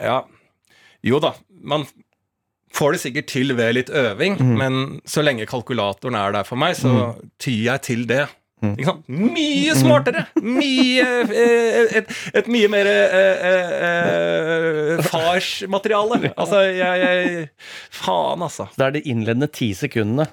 [0.00, 0.22] Ja,
[1.04, 1.34] jo da,
[1.66, 1.86] man
[2.74, 6.76] får det sikkert til ved litt øving, men så lenge kalkulatoren er der for meg,
[6.78, 8.26] så tyr jeg til det.
[8.60, 9.06] Sant?
[9.08, 10.26] Mye smartere!
[10.44, 16.18] Mye eh, et, et mye mer eh, eh, eh, farsmateriale.
[16.40, 17.48] Altså, jeg, jeg
[18.02, 18.68] Faen, altså.
[18.76, 20.28] Det er de innledende ti sekundene.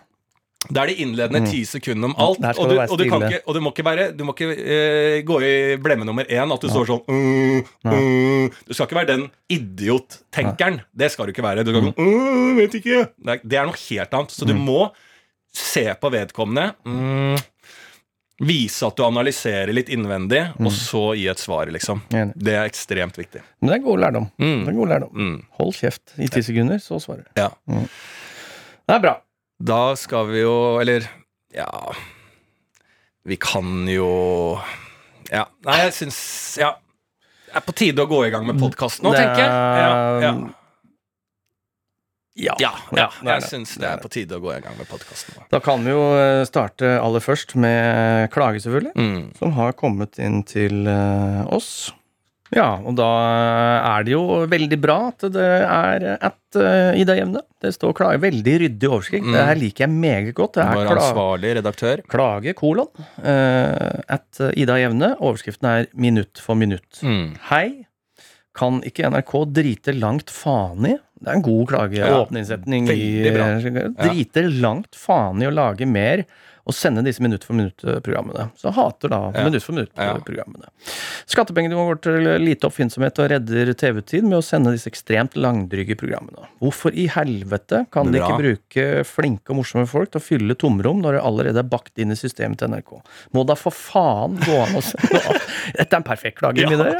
[0.66, 2.42] Det er de innledende ti sekundene om alt.
[2.58, 5.18] Og du, og, du kan ikke, og du må ikke være Du må ikke uh,
[5.28, 8.56] gå i blemme nummer én at du står sånn uh, uh.
[8.66, 10.82] Du skal ikke være den idiot-tenkeren.
[10.98, 11.66] Det skal du ikke være.
[11.68, 13.04] Du ikke mm, vet ikke.
[13.14, 14.34] Det er, det er noe helt annet.
[14.34, 14.88] Så du må
[15.54, 16.72] se på vedkommende.
[16.90, 17.38] Mm,
[18.50, 22.04] vise at du analyserer litt innvendig, og så gi et svar, liksom.
[22.10, 23.42] Det er ekstremt viktig.
[23.62, 24.28] Men det er god lærdom.
[24.42, 24.60] Mm.
[24.66, 25.14] Det er god lærdom.
[25.14, 25.38] Mm.
[25.62, 27.32] Hold kjeft i ti sekunder, så svarer du.
[27.46, 27.50] Ja.
[28.88, 29.16] Det er bra.
[29.58, 31.08] Da skal vi jo Eller,
[31.54, 31.70] ja
[33.26, 34.60] Vi kan jo
[35.32, 35.48] Ja.
[35.66, 36.20] Nei, jeg syns
[36.62, 36.76] Ja.
[37.48, 39.50] Det er på tide å gå i gang med podkast nå, Det tenker jeg.
[39.50, 39.92] Ja,
[40.22, 40.32] ja.
[42.38, 42.54] Ja.
[42.62, 43.48] ja, ja jeg det.
[43.50, 45.40] syns det er på tide å gå i gang med podkasten.
[45.50, 48.94] Da kan vi jo eh, starte aller først med klage, selvfølgelig.
[48.94, 49.24] Mm.
[49.40, 51.96] Som har kommet inn til eh, oss.
[52.56, 53.08] Ja, og da
[53.98, 57.42] er det jo veldig bra at det er at uh, Ida Jevne.
[57.62, 58.22] Det står klage.
[58.24, 59.26] Veldig ryddig overskrift.
[59.28, 59.34] Mm.
[59.36, 60.56] Det her liker jeg meget godt.
[60.60, 62.04] Det er Vår ansvarlig redaktør.
[62.08, 62.88] klage, kolon.
[63.20, 65.16] uh, at Ida Jevne.
[65.20, 67.02] Overskriften er minutt for minutt.
[67.04, 67.36] Mm.
[67.50, 67.68] Hei.
[68.58, 72.00] Kan ikke NRK drite langt faen i Det er en god klage.
[72.00, 72.96] Ja, Åpningssetning i
[73.30, 76.24] veldig Drite langt faen i å lage mer
[76.68, 78.50] og sende disse minutt for minutt-programmene.
[78.60, 79.44] Så hater da Ja.
[79.48, 80.68] minutt for minutt-programmene.
[81.32, 86.48] Skattepengene går til lite oppfinnsomhet og redder TV-tid med å sende disse ekstremt langdryge programmene.
[86.62, 91.02] Hvorfor i helvete kan de ikke bruke flinke og morsomme folk til å fylle tomrom
[91.04, 92.98] når det allerede er bakt inn i systemet til NRK?
[93.34, 95.40] Må da for faen gå an å sende av?
[95.78, 97.00] Dette er en perfekt klage, Ja, mine dere.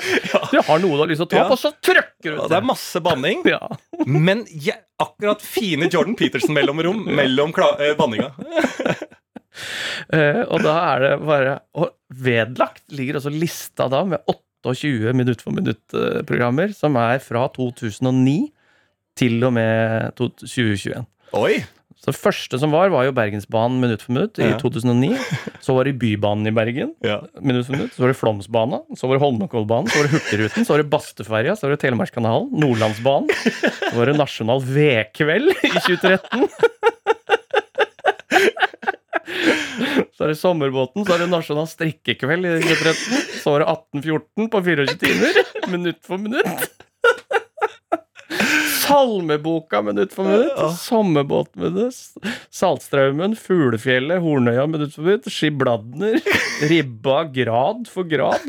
[0.52, 2.50] Du har noe du har lyst til å ta opp, og så trykker du ut!
[2.50, 3.60] det er masse banning, Ja.
[4.06, 8.32] men jeg, akkurat fine Jordan Peterson-mellomrom mellom kla eh, banninga.
[10.14, 14.22] Eh, og da er det bare Og vedlagt ligger også lista da med
[14.66, 18.38] 28 minutt for minutt-programmer, som er fra 2009
[19.18, 21.06] til og med 2021.
[21.38, 21.58] Oi!
[21.98, 25.16] Så det første som var, var jo Bergensbanen minutt for minutt i 2009.
[25.66, 27.16] Så var det Bybanen i Bergen Ja.
[27.42, 27.96] minutt for minutt.
[27.98, 30.92] Så var det Flåmsbana, så var det Holmenkollbanen, så var det Hurtigruten, så var det
[30.94, 33.34] Bastøferja, så var det Telemarkskanalen, Nordlandsbanen.
[33.34, 36.46] Så var det Nasjonal vedkveld i 2013.
[40.18, 43.20] Så er det Sommerbåten, så er det Nasjonal strikkekveld i 2013.
[43.44, 43.68] Så var det
[44.02, 46.84] 1814 på 24 timer, minutt for minutt.
[48.88, 50.58] Salmeboka minutt for minutt.
[50.80, 51.96] Sommerbåt minutt.
[52.50, 55.28] Saltstraumen, Fuglefjellet, Hornøya minutt for minutt.
[55.32, 56.18] Skibladner.
[56.72, 58.48] Ribba grad for grad.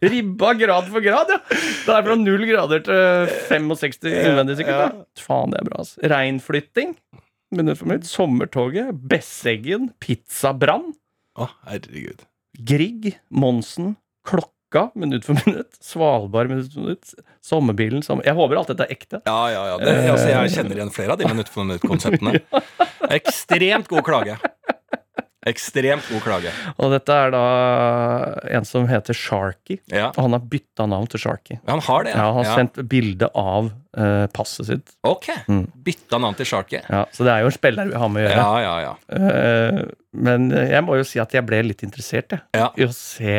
[0.00, 1.40] Ribba grad for grad, ja!
[1.50, 4.94] Det er fra null grader til 65 innvendig, sikkert.
[4.96, 5.20] da.
[5.20, 6.00] Faen, det er bra, Altså.
[6.14, 6.94] Reinflytting.
[7.52, 8.08] Minutt for minutt.
[8.08, 8.94] Sommertoget.
[9.10, 9.90] Besseggen.
[10.00, 10.92] Pizzabrann.
[11.38, 12.24] Å, herregud.
[12.66, 13.94] Grieg, Monsen,
[14.26, 15.78] Klokka, minutt for minutt.
[15.82, 17.12] Svalbard, minutt for minutt.
[17.46, 18.26] Sommerbilen, sommer...
[18.26, 19.20] Jeg håper alt dette er ekte.
[19.26, 19.76] Ja, ja, ja.
[19.82, 22.42] Det, altså, jeg kjenner igjen flere av de minutt for minutt-konseptene.
[23.20, 24.36] Ekstremt god klage.
[25.48, 26.50] Ekstremt god klage.
[26.76, 27.42] Og dette er da
[28.58, 29.78] en som heter Sharky.
[29.88, 31.56] Ja, Og han har bytta navn til Sharky.
[31.66, 32.12] han har det.
[32.12, 34.92] Ja, han har sendt bilde av uh, passet sitt.
[35.08, 35.30] Ok.
[35.48, 35.64] Mm.
[35.86, 36.82] Bytta navn til Sharky.
[36.84, 38.44] Ja, så det er jo en spiller vi har med å gjøre.
[38.44, 38.92] Ja, ja, ja.
[39.16, 39.80] Uh,
[40.12, 42.68] men jeg må jo si at jeg ble litt interessert jeg, Ja.
[42.76, 43.38] i å se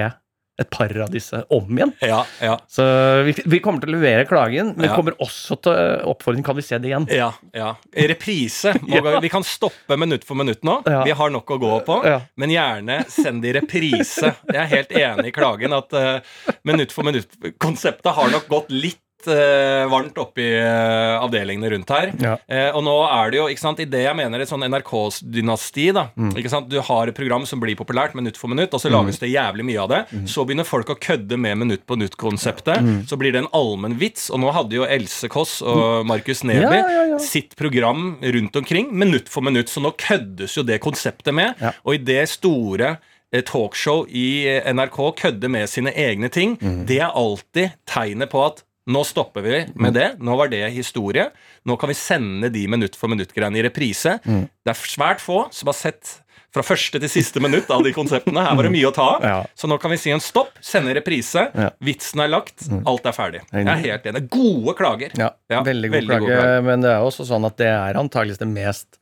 [0.62, 1.92] et par av disse om igjen.
[2.06, 2.56] Ja, ja.
[2.72, 2.86] Så
[3.28, 4.96] vi, vi kommer til å levere klagen, men Ja.
[4.96, 7.08] kommer også til oppfordring kan vi se det igjen.
[7.12, 7.74] Ja, ja.
[8.12, 8.74] Reprise.
[9.22, 10.80] Vi kan stoppe minutt for minutt nå.
[10.86, 12.00] Vi har nok å gå på.
[12.40, 14.34] Men gjerne send i reprise.
[14.48, 16.20] Jeg er helt enig i klagen at uh,
[16.68, 22.12] minutt for minutt-konseptet har nok gått litt eh, varmt oppi eh, avdelingene rundt her.
[22.22, 22.38] Ja.
[22.48, 25.22] Eh, og nå er det jo, ikke sant, i det jeg mener et sånn NRKs
[25.36, 26.08] dynasti, da.
[26.18, 26.32] Mm.
[26.40, 29.20] Ikke sant, Du har et program som blir populært minutt for minutt, og så lages
[29.20, 30.02] det jævlig mye av det.
[30.12, 30.26] Mm.
[30.32, 33.08] Så begynner folk å kødde med minutt på nytt-konseptet.
[33.10, 34.30] Så blir det en allmenn vits.
[34.32, 36.90] Og nå hadde jo Else Kåss og Markus Neby Mm.
[36.92, 39.68] Ja, ja, sitt program rundt omkring, minutt for minutt.
[39.70, 41.56] Så nå køddes jo det konseptet med.
[41.86, 42.98] Og i det store
[43.34, 46.86] eh, talkshow i eh, NRK kødde med sine egne ting, Mm.
[46.88, 49.74] det er alltid tegnet på at nå stopper vi Mm.
[49.76, 50.08] med det.
[50.20, 51.30] Nå var det historie.
[51.66, 54.20] Nå kan vi sende de minutt for minutt-greiene i reprise.
[54.26, 54.48] Mm.
[54.66, 56.18] Det er svært få som har sett
[56.52, 58.42] fra første til siste minutt av de konseptene.
[58.44, 59.22] Her var det mye å ta av.
[59.32, 59.46] Ja.
[59.56, 61.46] Så nå kan vi si en stopp, sende reprise.
[61.56, 61.70] Ja.
[61.70, 61.78] Mm.
[61.88, 63.42] Vitsen er lagt, alt er ferdig.
[63.54, 64.26] Jeg er helt enig.
[64.34, 65.14] Gode klager.
[65.18, 67.94] Ja, Ja, veldig god veldig god klage, men det er også sånn at det er
[68.02, 68.98] antakeligvis det mest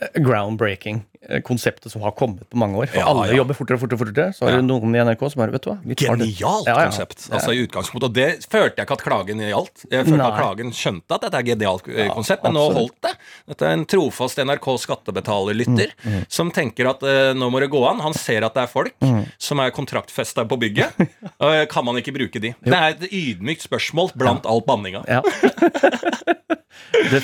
[0.00, 1.04] eh, groundbreaking
[1.46, 2.86] konseptet som har kommet på mange år.
[2.92, 3.36] For Ja, alle ja.
[3.40, 3.98] jobber fortere og fortere.
[4.04, 4.34] fortere.
[4.36, 5.76] Så har du noen i NRK som bare Vet du hva.
[5.84, 6.74] Genialt Ja, ja.
[6.88, 7.28] konsept.
[7.32, 9.84] Altså i utgangspunktet Og det følte jeg ikke at klagen gjaldt.
[9.90, 13.14] Jeg følte at klagen skjønte at dette er genialt eh, konsept, men nå holdt det.
[13.48, 17.80] Dette er en trofast NRK skattebetalerlytter Mm, som tenker at uh, nå må det gå
[17.88, 18.00] an.
[18.04, 19.24] Han ser at det er folk Mm.
[19.38, 20.92] som er kontraktfesta på bygget.
[21.40, 22.54] og eh, kan man ikke bruke de?
[22.64, 25.04] Det er et ydmykt spørsmål blant all banninga.
[25.08, 25.22] Ja.
[27.10, 27.20] det,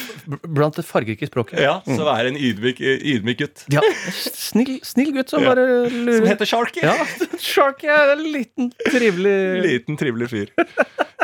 [0.46, 1.60] blant det fargerike språket.
[1.62, 3.64] Ja, så vær en ydmyk, ydmyk gutt.
[3.72, 3.82] Ja,
[4.14, 6.82] snill, snill gutt som bare Som heter Sharky.
[6.84, 6.94] Ja,
[7.38, 10.52] Sharky er en liten, trivelig Liten, trivelig fyr.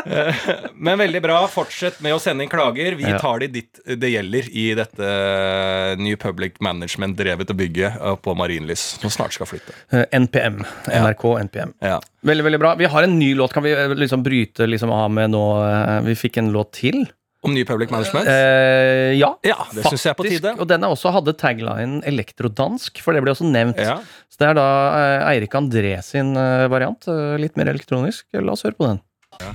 [0.05, 0.35] Eh,
[0.75, 1.39] Men veldig bra.
[1.51, 2.95] Fortsett med å sende inn klager.
[2.99, 8.35] Vi tar de ditt det gjelder i dette eh, New Public Management-drevet bygget eh, på
[8.37, 9.75] Marienlyst, som snart skal flytte.
[10.11, 10.61] NPM.
[10.87, 11.73] NRK NPM.
[11.83, 11.99] Ja.
[12.27, 12.75] Veldig, veldig bra.
[12.79, 13.53] Vi har en ny låt.
[13.55, 15.45] Kan vi liksom bryte liksom av med nå
[16.05, 17.05] Vi fikk en låt til.
[17.45, 18.27] Om ny public management?
[18.27, 20.55] Eh, ja, Ja, det synes jeg er på tide.
[20.59, 23.77] Og den er også hadde taglinen elektrodansk, for det ble også nevnt.
[23.77, 23.99] Ja.
[24.31, 27.07] Så det er da eh, Eirik André sin eh, variant.
[27.07, 28.25] eh, litt mer elektronisk.
[28.33, 29.03] La oss høre på den.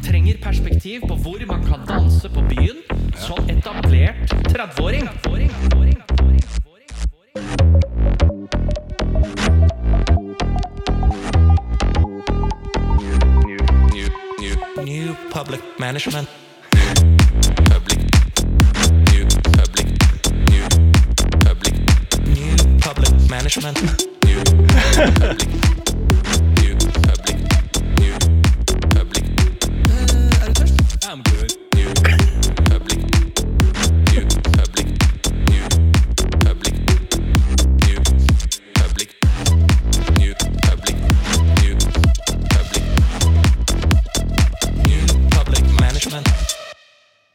[0.06, 2.82] Trenger perspektiv på hvor man kan danse på byen
[3.18, 5.08] som etablert 30-åring.
[14.84, 16.28] New public management.
[23.42, 24.06] Management.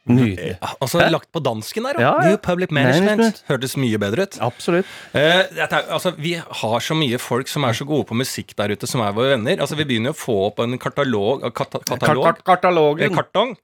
[0.07, 0.53] Nydelig.
[0.81, 1.99] Altså lagt på dansken der.
[2.01, 2.31] Ja, ja.
[2.31, 3.05] New public management.
[3.17, 3.43] Management.
[3.49, 4.37] Hørtes mye bedre ut.
[4.47, 4.85] Absolutt.
[5.13, 8.73] Eh, dette altså, vi har så mye folk som er så gode på musikk der
[8.75, 9.59] ute, som er våre venner.
[9.59, 13.15] Altså, Vi begynner å få opp en katalog, kata, katalog En Katalogen.
[13.15, 13.55] kartong.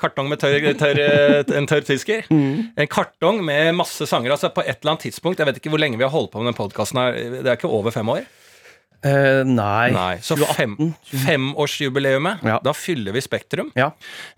[0.00, 2.24] Kartong med tørr, tørr, eh, en tørr fisker.
[2.28, 2.72] Mm.
[2.76, 4.32] En kartong med masse sanger.
[4.34, 6.42] Altså På et eller annet tidspunkt, jeg vet ikke hvor lenge vi har holdt på
[6.42, 6.98] med den podkasten
[7.44, 8.24] det er ikke over fem år?
[9.04, 9.90] Eh, nei.
[9.92, 10.14] Nei.
[10.24, 11.24] Så fem, 2018.
[11.26, 12.58] femårsjubileumet, Ja.
[12.64, 13.70] da fyller vi Spektrum.
[13.76, 13.90] Ja.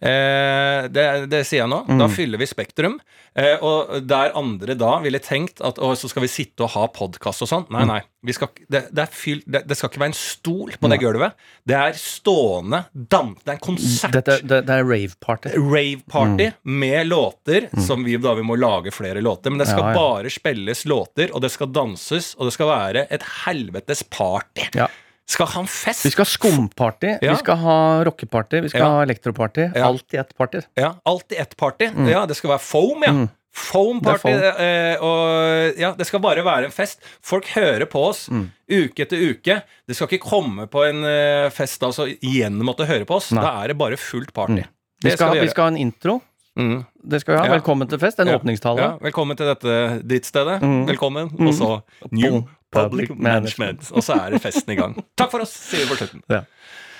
[0.02, 1.84] Uh, det, det sier jeg nå.
[1.86, 1.98] Mm.
[2.02, 2.98] Da fyller vi Spektrum.
[3.36, 6.86] Uh, og der andre da ville tenkt at å, så skal vi sitte og ha
[6.88, 7.66] podkast og sånn.
[7.70, 7.92] Nei, Mm.
[7.94, 8.02] nei.
[8.26, 10.98] Vi skal, det, det, er fyll, det, det skal ikke være en stol på det
[11.02, 11.36] gulvet.
[11.66, 13.38] Det er stående dans...
[13.44, 14.12] Det er en konsert.
[14.16, 15.54] Dette, det, er rave-party.
[15.56, 19.50] Rave-party med låter, som vi da vi må lage flere låter.
[19.54, 19.86] Men det skal Mm.
[19.86, 20.00] Ja, ja.
[20.00, 24.64] bare spilles låter, og det skal danses, og det skal være et helvetes party.
[24.74, 24.86] Ja.
[25.28, 26.04] Skal ha en fest.
[26.06, 27.32] Vi skal ha skumparty, Ja.
[27.32, 28.88] vi skal ha rockeparty, vi skal Ja.
[28.96, 29.68] ha elektroparty.
[29.76, 30.60] Alt i ett party.
[30.78, 31.88] Ja, alt i ett party.
[32.08, 33.12] Ja, det skal være foam, ja.
[33.56, 34.28] Foam-party.
[34.28, 34.40] Mm.
[34.42, 37.00] Det Eh, og ja, det skal bare være en fest.
[37.24, 38.50] Folk hører på oss Mm.
[38.68, 39.62] uke etter uke.
[39.88, 43.32] Det skal ikke komme på en eh, fest altså, igjen måtte høre på oss.
[43.32, 43.42] Nei.
[43.42, 44.60] Da er det bare fullt party.
[44.62, 44.72] Mm.
[45.04, 46.20] Vi skal, skal, vi vi skal ha en intro.
[46.56, 46.84] Mm.
[47.04, 47.46] Det skal vi ha.
[47.46, 47.52] Ja.
[47.58, 48.18] Velkommen til fest.
[48.20, 48.38] En Ja.
[48.38, 48.78] åpningstale.
[48.80, 50.60] Ja, velkommen til dette drittstedet.
[50.62, 50.86] Mm.
[50.88, 51.32] Velkommen.
[51.40, 52.42] Og så New
[52.72, 53.90] Public Public Management.
[53.92, 54.96] Og så er festen i gang.
[55.16, 56.22] Takk for oss, sier vi på slutten.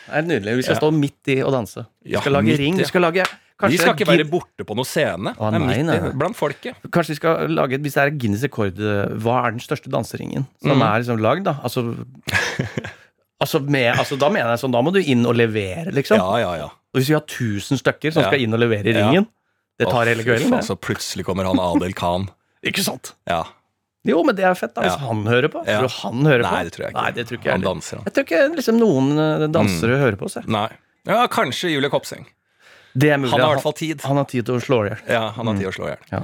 [0.07, 0.57] Det er nydelig.
[0.57, 0.81] Vi skal Ja.
[0.81, 1.87] stå midt i og danse.
[2.05, 2.77] Vi Ja, skal lage midt ring.
[2.79, 3.25] Vi skal lage
[3.59, 5.35] kanskje, Vi skal ikke være borte på noen scene.
[5.37, 6.11] Å, nei, nei, nei.
[6.13, 6.75] blant folket.
[6.91, 10.47] Kanskje vi skal lage Hvis det er Guinness rekord, eh, hva er den største danseringen
[10.63, 10.83] som Mm.
[10.83, 11.55] er liksom lagd, da?
[11.65, 11.97] Altså,
[13.43, 16.17] altså, med, altså Da mener jeg sånn, da må du inn og levere, liksom.
[16.19, 16.69] Ja, ja, ja.
[16.95, 18.29] Og hvis vi har 1000 stykker som Ja.
[18.31, 19.09] skal inn og levere i Ja.
[19.11, 19.27] ringen,
[19.79, 20.49] det tar hele kvelden.
[20.49, 22.29] Så altså, Så plutselig kommer han Adel Khan.
[22.65, 23.13] Ikke sant?
[23.29, 23.45] Ja.
[24.09, 24.87] Jo, men det er fett, da.
[24.87, 25.65] Hvis han hører på.
[25.67, 26.55] Tror du han hører på?
[26.55, 27.03] Nei, det tror jeg ikke.
[27.03, 28.09] Nei, det tror ikke jeg han danser, han.
[28.09, 30.41] Jeg tror ikke liksom, noen dansere dansere hører på oss.
[30.47, 30.69] Nei.
[31.07, 32.27] Ja, kanskje Julie Kopseng.
[32.97, 33.19] Er.
[33.19, 34.01] Han har i hvert fall tid.
[34.09, 35.01] Han har tid til å slå i hjel.
[35.13, 36.07] Ja, han har tid å slå i hjel.
[36.15, 36.21] Ja.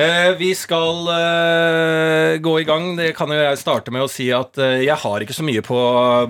[0.00, 2.88] Eh, vi skal eh, gå i gang.
[2.98, 5.62] Det kan jo jeg starte med å si at eh, jeg har ikke så mye
[5.66, 5.78] på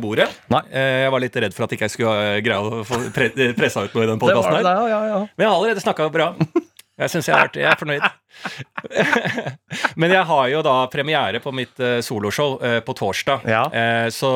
[0.03, 0.29] bordet.
[0.53, 3.31] Eh, jeg var litt redd for at ikke jeg skulle eh, greie å få pre
[3.57, 4.85] pressa ut noe i den podkasten det, her.
[4.85, 5.23] ja, ja, ja.
[5.33, 6.31] Men jeg har allerede snakka bra.
[6.97, 8.05] Jeg syns jeg Jeg er fornøyd.
[10.01, 13.45] Men jeg har jo da premiere på mitt uh, soloshow eh, på torsdag.
[13.49, 13.63] Ja.
[13.73, 14.31] Eh, så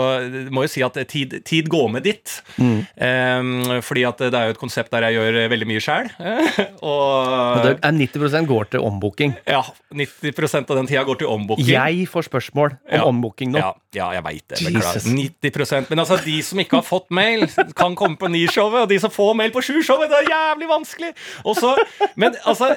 [0.53, 2.39] må jo si at tid, tid går med ditt.
[2.61, 2.81] Mm.
[2.97, 6.11] Eh, fordi at det er jo et konsept der jeg gjør eh, veldig mye sjæl.
[6.91, 9.37] og det er 90% går til ombooking.
[9.49, 9.63] ja,
[9.95, 11.69] 90% av den tida går til ombooking.
[11.71, 13.05] Jeg får spørsmål om Ja.
[13.07, 13.61] ombooking nå.
[13.63, 14.61] Ja, ja, jeg veit det.
[14.67, 15.07] Beklager.
[15.11, 18.85] 90% Men altså, de som ikke har fått mail, kan komme på Ni-showet.
[18.85, 21.13] Og de som får mail på Sju-showet, det er jævlig vanskelig!
[21.45, 21.75] Også,
[22.21, 22.73] men altså,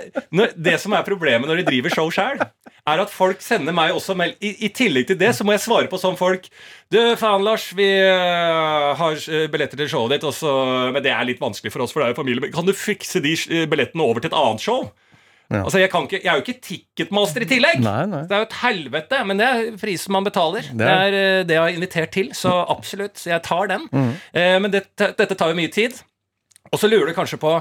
[0.56, 2.40] det som er problemet når de driver show sjøl,
[2.88, 4.34] er at folk sender meg også meld.
[4.42, 6.50] I, I tillegg til det så må jeg svare på sånn folk
[6.92, 11.24] Du, faen, Lars, vi øh, har øh, billetter til showet ditt, også, men det er
[11.26, 12.52] litt vanskelig for oss, for det er jo familie.
[12.54, 14.90] Kan du fikse de øh, billettene over til et annet show?
[15.52, 15.60] Ja.
[15.68, 17.82] Altså, jeg, kan ikke, jeg er jo ikke ticketmaster i tillegg!
[17.84, 18.22] Nei, nei.
[18.26, 20.66] Det er jo et helvete, men det er prisen man betaler.
[20.74, 23.86] Det er- er eh, det jeg har invitert til, så absolutt, jeg tar den.
[23.92, 24.12] Mm.
[24.34, 26.00] Eh, Men det, dette tar jo mye tid.
[26.72, 27.52] Og så lurer du kanskje på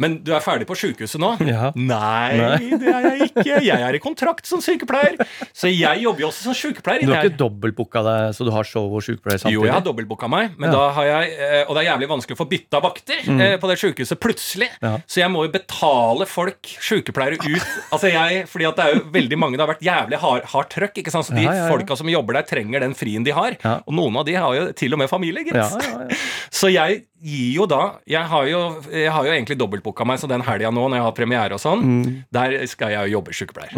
[0.00, 1.34] men du er ferdig på sjukehuset nå?
[1.52, 1.68] Ja.
[1.76, 2.76] Nei, Nei.
[2.80, 3.58] det er jeg ikke.
[3.66, 5.18] Jeg er i kontrakt som sykepleier.
[5.52, 7.04] Så jeg jobber jo også som sykepleier.
[7.04, 9.58] Du har ikke dobbeltbooka deg så du har show og sykepleier samtidig?
[9.58, 10.78] jo, jeg har dobbeltbooka meg, men Ja.
[10.78, 13.42] da har jeg, eh, og det er jævlig vanskelig å få bytta vakter mm.
[13.60, 14.70] på det sykehuset plutselig.
[14.80, 14.94] Ja.
[15.06, 17.68] Så jeg må jo betale folk, sykepleiere, ut.
[17.92, 20.72] Altså jeg, fordi at det er jo veldig mange det har vært jævlig hard, hardt
[20.72, 20.98] trøkk.
[21.02, 21.28] ikke sant?
[21.28, 23.58] Så de Ja, folka som jobber der, trenger den frien de har.
[23.86, 25.58] Og noen av de har jo til og med familie, gitt.
[25.58, 26.20] Ja, ja, ja.
[26.62, 28.60] Så jeg gir jo da Jeg har jo,
[28.90, 31.62] jeg har jo egentlig dobbeltbooka meg, så den helga nå når jeg har premiere og
[31.62, 32.24] sånn, Mm.
[32.34, 33.72] der skal jeg jo jobbe sykepleier.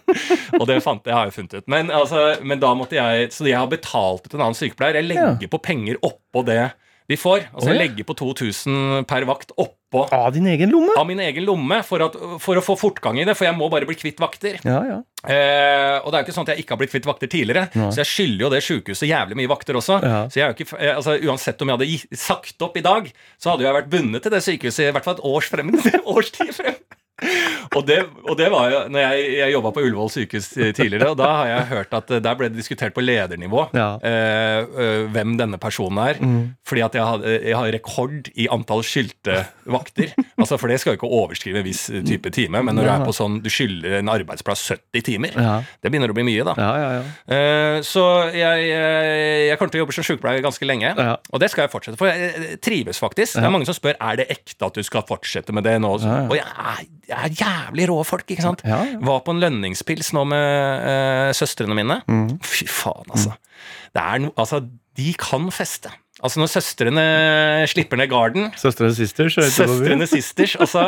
[0.60, 1.68] og det fant jeg, har jeg funnet ut.
[1.70, 4.98] Men, altså, men da måtte jeg Så jeg har betalt ut en annen sykepleier.
[5.00, 6.72] Jeg legger på penger oppå det
[7.10, 7.48] Vi får.
[7.50, 10.94] Altså, jeg legger på 2000 per vakt oppå Av din egen lomme?
[10.94, 13.66] av min egen lomme for, at, for å få fortgang i det, for jeg må
[13.72, 14.60] bare bli kvitt vakter.
[14.62, 14.98] Ja, ja.
[15.26, 17.66] Eh, og det er jo ikke sånn at jeg ikke har blitt kvitt vakter tidligere,
[17.74, 17.88] Nei.
[17.90, 19.98] så jeg skylder jo det sjukehuset jævlig mye vakter også.
[20.06, 20.20] Ja.
[20.30, 23.10] Så jeg er jo ikke, eh, altså, Uansett om jeg hadde sagt opp i dag,
[23.42, 25.74] så hadde jeg vært bundet til det sykehuset i hvert fall et års frem,
[26.14, 26.78] års tid frem.
[27.76, 31.18] Og det, og det var jo når jeg, jeg jobba på Ullevål sykehus tidligere, og
[31.20, 33.92] da har jeg hørt at eh, der ble det diskutert på ledernivå Ja.
[34.02, 36.18] eh, eh, hvem denne personen er.
[36.66, 39.36] Fordi at jeg, har rekord i antall skyldte
[39.70, 40.12] vakter.
[40.40, 43.04] Altså For det skal jo ikke overskrive en viss type time, men når du er
[43.06, 45.60] på sånn du skylder en arbeidsplass 70 timer, Ja.
[45.82, 46.54] det begynner å bli mye, da.
[46.58, 47.02] Ja, ja, ja.
[47.36, 48.02] Eh, Så
[48.34, 50.90] jeg, jeg, kommer til å jobbe som sykepleier ganske lenge.
[50.96, 51.16] Ja.
[51.30, 53.38] Og det skal jeg fortsette, for jeg eh, trives faktisk.
[53.38, 55.94] Det er mange som spør er det ekte at du skal fortsette med det nå.
[56.02, 56.26] Ja, ja.
[56.30, 56.84] Og jeg er,
[57.16, 58.62] er jævlig rå folk, ikke sant.
[58.66, 58.98] Ja, ja.
[59.06, 62.00] Var på en lønningspils nå med eh, søstrene mine.
[62.10, 62.38] Mm.
[62.44, 63.34] Fy faen, altså.
[63.94, 64.62] Det er no, altså.
[65.00, 65.92] De kan feste.
[66.22, 67.04] Altså Når søstrene
[67.70, 69.38] slipper ned garden Søstrene Sisters.
[69.40, 69.48] er.
[69.54, 70.56] Søstrene Sisters.
[70.60, 70.84] Altså,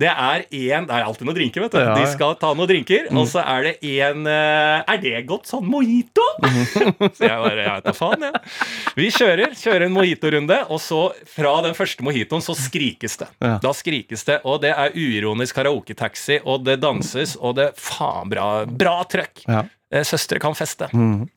[0.00, 1.78] det er én Det er alltid noen drinker, vet du.
[1.80, 1.96] Ja, ja.
[2.00, 6.24] De skal ta noen drinker, og så er det én Er det godt sånn mojito?
[7.16, 8.42] så jeg bare Jeg vet da faen, jeg.
[8.96, 11.00] Vi kjører, kjører en mojitorunde, og så
[11.34, 13.28] fra den første mojitoen så skrikes det.
[13.44, 13.56] Ja.
[13.62, 18.64] Da skrikes det, og det er uironisk karaoketaxi, og det danses, og det Faen, bra,
[18.66, 19.44] bra trøkk.
[19.48, 19.64] Ja.
[19.92, 20.88] Eh, Søstre kan feste.
[20.94, 21.28] Mhm.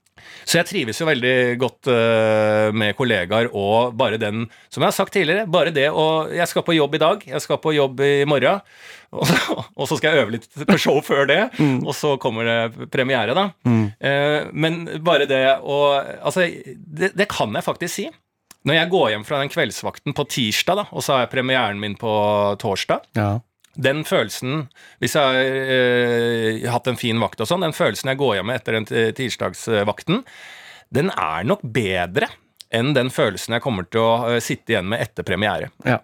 [0.44, 4.96] Så jeg trives jo veldig godt uh, med kollegaer og bare den Som jeg har
[4.96, 8.02] sagt tidligere, bare det å Jeg skal på jobb i dag, jeg skal på jobb
[8.04, 8.62] i morgen,
[9.14, 12.48] og så, og så skal jeg øve litt på show før det, og så kommer
[12.50, 13.44] det premiere, da.
[14.02, 18.08] Eh, men bare det å Altså, det, det kan jeg faktisk si.
[18.66, 21.82] Når jeg går hjem fra den kveldsvakten på tirsdag, da, og så har jeg premieren
[21.82, 22.14] min på
[22.64, 23.36] torsdag Ja.
[23.74, 24.68] Den følelsen,
[25.02, 28.52] hvis jeg har eh, hatt en fin vakt og sånn, den følelsen jeg går hjem
[28.52, 30.22] med etter den tirsdagsvakten,
[30.94, 32.30] den er nok bedre
[32.74, 35.72] enn den følelsen jeg kommer til å eh, sitte igjen med etter premiere.
[35.88, 36.00] Ja.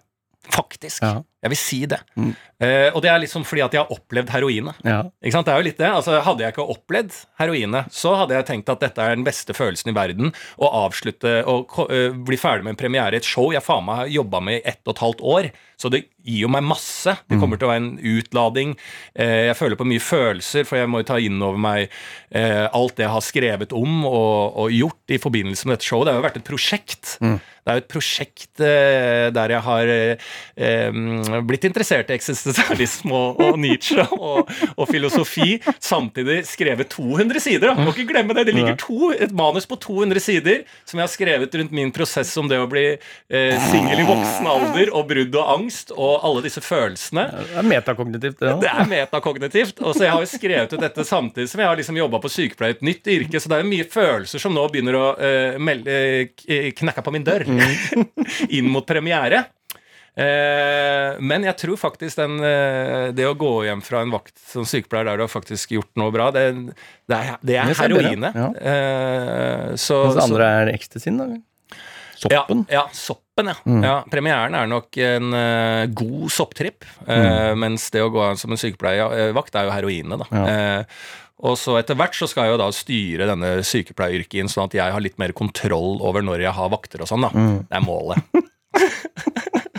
[0.50, 1.02] Faktisk.
[1.02, 1.20] Ja.
[1.40, 1.98] Jeg vil si det.
[2.20, 2.32] Mm.
[2.60, 4.80] Uh, og det er liksom fordi at jeg har opplevd heroinet.
[4.84, 4.98] Ja.
[5.24, 5.46] Ikke sant?
[5.48, 5.88] Det er jo litt det.
[5.88, 9.56] Altså, hadde jeg ikke opplevd heroinet, så hadde jeg tenkt at dette er den beste
[9.56, 10.34] følelsen i verden.
[10.60, 13.86] Å avslutte og ko- øh, bli ferdig med en premiere i et show jeg faen
[13.88, 15.50] meg har jobba med i ett og et halvt år.
[15.80, 17.14] Så det gir jo meg masse.
[17.32, 18.74] Det kommer til å være en utlading.
[19.16, 21.86] Uh, jeg føler på mye følelser, for jeg må jo ta inn over meg
[22.36, 26.04] eh, alt det jeg har skrevet om og, og gjort i forbindelse med dette showet.
[26.10, 27.16] Det har jo vært et prosjekt.
[27.20, 30.28] Det er jo et prosjekt eh, der jeg har eh,
[30.60, 31.00] eh,
[31.46, 37.70] blitt interessert i eksistensialisme og, og Nietzsche og, og filosofi, samtidig skrevet 200 sider.
[37.70, 37.84] Da.
[37.86, 38.46] Må ikke glemme det.
[38.50, 42.32] Det ligger to, et manus på 200 sider som jeg har skrevet rundt min prosess
[42.40, 46.44] om det å bli eh, singel i voksen alder og brudd og angst og alle
[46.46, 47.26] disse følelsene.
[47.52, 49.84] Det er metakognitivt, det Det er metakognitivt.
[49.84, 52.32] Og så Jeg har jo skrevet ut dette samtidig som jeg har liksom jobba på
[52.32, 53.40] sykepleie, et nytt yrke.
[53.40, 55.96] Så det er jo mye følelser som nå begynner å eh, melde,
[56.48, 57.46] eh, knekke på min dør
[58.56, 59.44] inn mot premiere.
[60.18, 64.66] Eh, men jeg tror faktisk den, eh, det å gå hjem fra en vakt som
[64.68, 66.48] sykepleier der du har faktisk gjort noe bra, det,
[67.08, 68.34] det er, det er heroinet.
[68.34, 68.48] ja.
[68.58, 71.28] Eh, så, Mens det andre er ecstasyen, da.
[72.20, 72.66] Soppen.
[72.68, 73.54] ja, ja, soppen, ja.
[73.64, 73.84] Mm.
[73.86, 73.94] ja.
[74.12, 75.30] Premieren er nok en
[75.96, 77.56] god sopptripp, Mm.
[77.62, 80.26] mens det å gå an som en sykepleiervakt er jo heroinet, da.
[80.36, 80.84] Ja.
[81.40, 84.76] Og så etter hvert så skal jeg jo da styre denne sykepleieryrket inn, sånn at
[84.76, 87.32] jeg har litt mer kontroll over når jeg har vakter og sånn, da.
[87.32, 87.56] Mm.
[87.70, 88.20] Det er målet.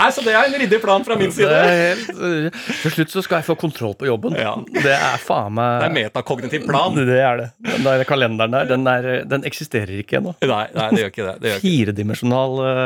[0.00, 1.50] Nei, så det er en ryddig plan fra min side.
[1.50, 4.36] helt, til slutt så skal jeg få kontroll på jobben.
[4.38, 4.54] Ja.
[4.72, 6.96] Det er faen meg Det er metakognitiv plan.
[6.96, 7.48] Det er det.
[7.68, 10.34] Den der kalenderen der, den, er, den eksisterer ikke ennå.
[10.40, 11.36] Nei, nei, det gjør ikke det.
[11.44, 11.54] det.
[11.64, 12.84] Firedimensjonal øh,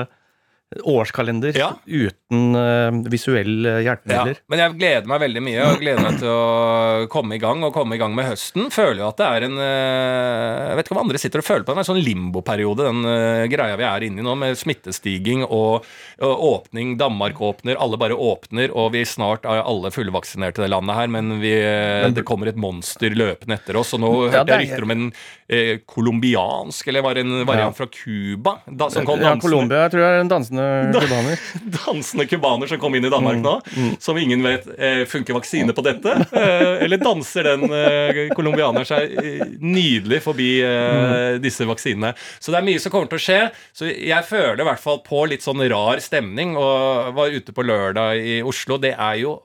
[0.82, 1.68] årskalender Ja.
[1.86, 4.38] uten uh, visuell hjelpemidler.
[4.40, 7.62] Ja, men jeg gleder meg veldig mye og gleder meg til å komme i gang
[7.62, 8.70] og komme i gang med høsten.
[8.74, 11.62] Føler jo at det er en uh, Jeg vet ikke om andre sitter og føler
[11.66, 14.58] på det, men en sånn limboperiode, den uh, greia vi er inne i nå, med
[14.58, 15.86] smittestiging og,
[16.18, 16.96] og åpning.
[16.98, 21.10] Danmark åpner, alle bare åpner, og vi snart er alle fullvaksinerte i det landet her,
[21.12, 23.92] men vi, eh, det kommer et monster løpende etter oss.
[23.96, 25.06] Og nå hørte jeg rykter om en
[25.48, 30.02] eh, colombiansk, eller var det en variant fra Cuba, da, som kom Ja, Colombia tror
[30.04, 31.44] jeg er en dansende cubaner.
[31.78, 33.54] dansende cubaner som kom inn i Danmark nå,
[34.02, 36.16] som ingen vet eh, funker vaksine på dette.
[36.32, 42.14] Eh, eller danser den eh, colombianeren seg eh, nydelig forbi eh, disse vaksinene.
[42.38, 43.40] Så det er mye som kommer til å skje.
[43.76, 47.64] Så jeg føler i hvert fall på litt sånn rar stemning, og var ute på
[47.66, 48.78] lørdag i Oslo.
[48.80, 49.38] Det er jo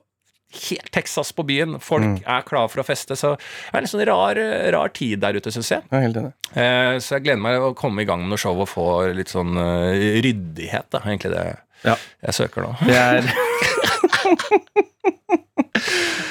[0.50, 1.78] helt Texas på byen.
[1.84, 3.16] Folk er klar for å feste.
[3.20, 4.40] Så det er en sånn rar,
[4.74, 5.86] rar tid der ute, syns jeg.
[5.94, 6.34] Er helt enig.
[6.54, 9.30] Eh, så jeg gleder meg å komme i gang med noe show og få litt
[9.34, 9.94] sånn uh,
[10.26, 10.90] ryddighet.
[10.96, 11.48] da, egentlig det
[11.86, 11.96] Ja.
[12.26, 12.74] jeg søker nå.
[12.84, 13.24] Det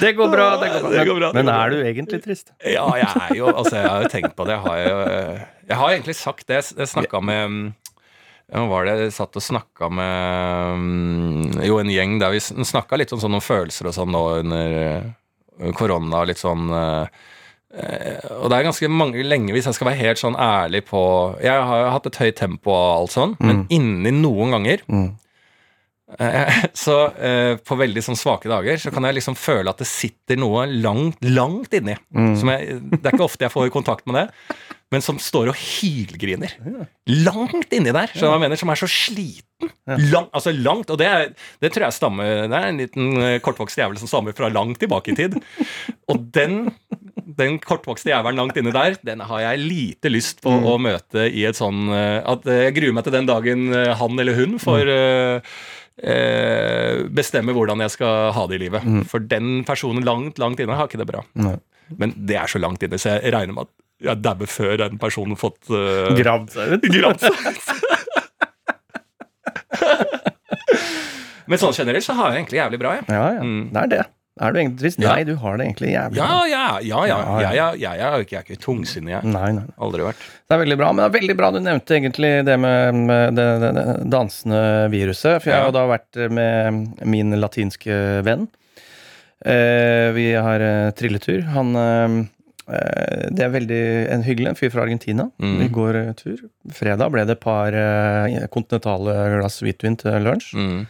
[0.00, 0.90] Det går bra, det går bra.
[0.92, 2.52] Det går bra, det Men er du egentlig trist?
[2.62, 4.54] Ja, jeg er jo Altså, jeg har jo tenkt på det.
[4.54, 4.98] Jeg har jo
[5.68, 6.60] Jeg har egentlig sagt det.
[6.78, 7.72] Jeg snakka med Ja, hva
[8.48, 13.12] var det jeg satt og snakka med mm, Jo, en gjeng der vi snakka litt
[13.12, 14.78] om sånne følelser og sånn nå under
[15.58, 16.24] korona korona.
[16.28, 17.06] Litt sånn eh,
[17.74, 21.00] eh, Og det er ganske mange, lenge, hvis jeg skal være helt sånn ærlig på
[21.44, 25.10] Jeg har hatt et høyt tempo og alt sånn, men inni noen ganger Mm.
[26.18, 29.90] eh, Så eh, på veldig sånn svake dager så kan jeg liksom føle at det
[29.90, 31.98] sitter noe langt, langt inni.
[32.14, 32.32] Mm.
[32.38, 34.26] Som jeg, det er ikke ofte jeg får kontakt med det,
[34.92, 36.54] men som står og hylgriner.
[37.26, 39.72] Langt inni der, så jeg mener, som er så sliten.
[39.84, 43.40] Lang, altså langt, og det, er, det tror jeg stammer Det er en liten eh,
[43.42, 45.34] kortvokst jævel som stammer fra langt tilbake i tid.
[46.12, 46.70] Og den,
[47.40, 51.42] den kortvokste jævelen langt inni der, den har jeg lite lyst på å møte i
[51.48, 54.92] et sånn eh, At eh, Jeg gruer meg til den dagen han eller hun får
[54.94, 55.50] mm.
[56.14, 58.86] eh, bestemme hvordan jeg skal ha det i livet.
[59.10, 61.26] For den personen langt, langt inne har ikke det bra.
[61.34, 61.58] Nei.
[61.98, 64.98] Men det er så langt inne, så jeg regner med at jeg dabber før den
[65.02, 66.82] personen fått uh, Gravd seg ut.
[66.94, 67.32] gravd seg.
[67.32, 67.58] ut.
[71.48, 73.04] Men sånn generelt så har jeg egentlig jævlig bra, jeg.
[73.08, 73.42] Ja, ja.
[73.44, 73.60] Mm.
[73.72, 74.04] Det er det.
[74.38, 75.00] Er du egentlig trist?
[75.02, 75.14] Ja.
[75.16, 76.42] Nei, du har det egentlig jævlig Ja, bra.
[76.46, 76.80] ja, ja.
[76.84, 77.70] ja, Ja, ja, ja.
[77.98, 79.24] jeg, er ikke- jeg er ikke tungsinnig, jeg.
[79.24, 79.74] Nei, nei, nei.
[79.82, 80.20] Aldri vært.
[80.46, 83.34] Det er veldig bra, men det er veldig bra du nevnte egentlig det med, med
[83.34, 84.60] det, det, det dansende
[84.92, 85.42] viruset.
[85.42, 85.64] For jeg Ja.
[85.64, 88.46] har da vært med min latinske venn.
[89.44, 91.42] Eh, vi har eh, trilletur.
[91.56, 92.28] Han eh,
[92.68, 93.80] Det er veldig
[94.14, 95.28] en hyggelig en fyr fra Argentina.
[95.40, 95.56] Mm.
[95.62, 96.42] Vi går eh, tur.
[96.76, 100.52] Fredag ble det et par eh, kontinentale glass hvitvin til lunsj.
[100.58, 100.80] Mm.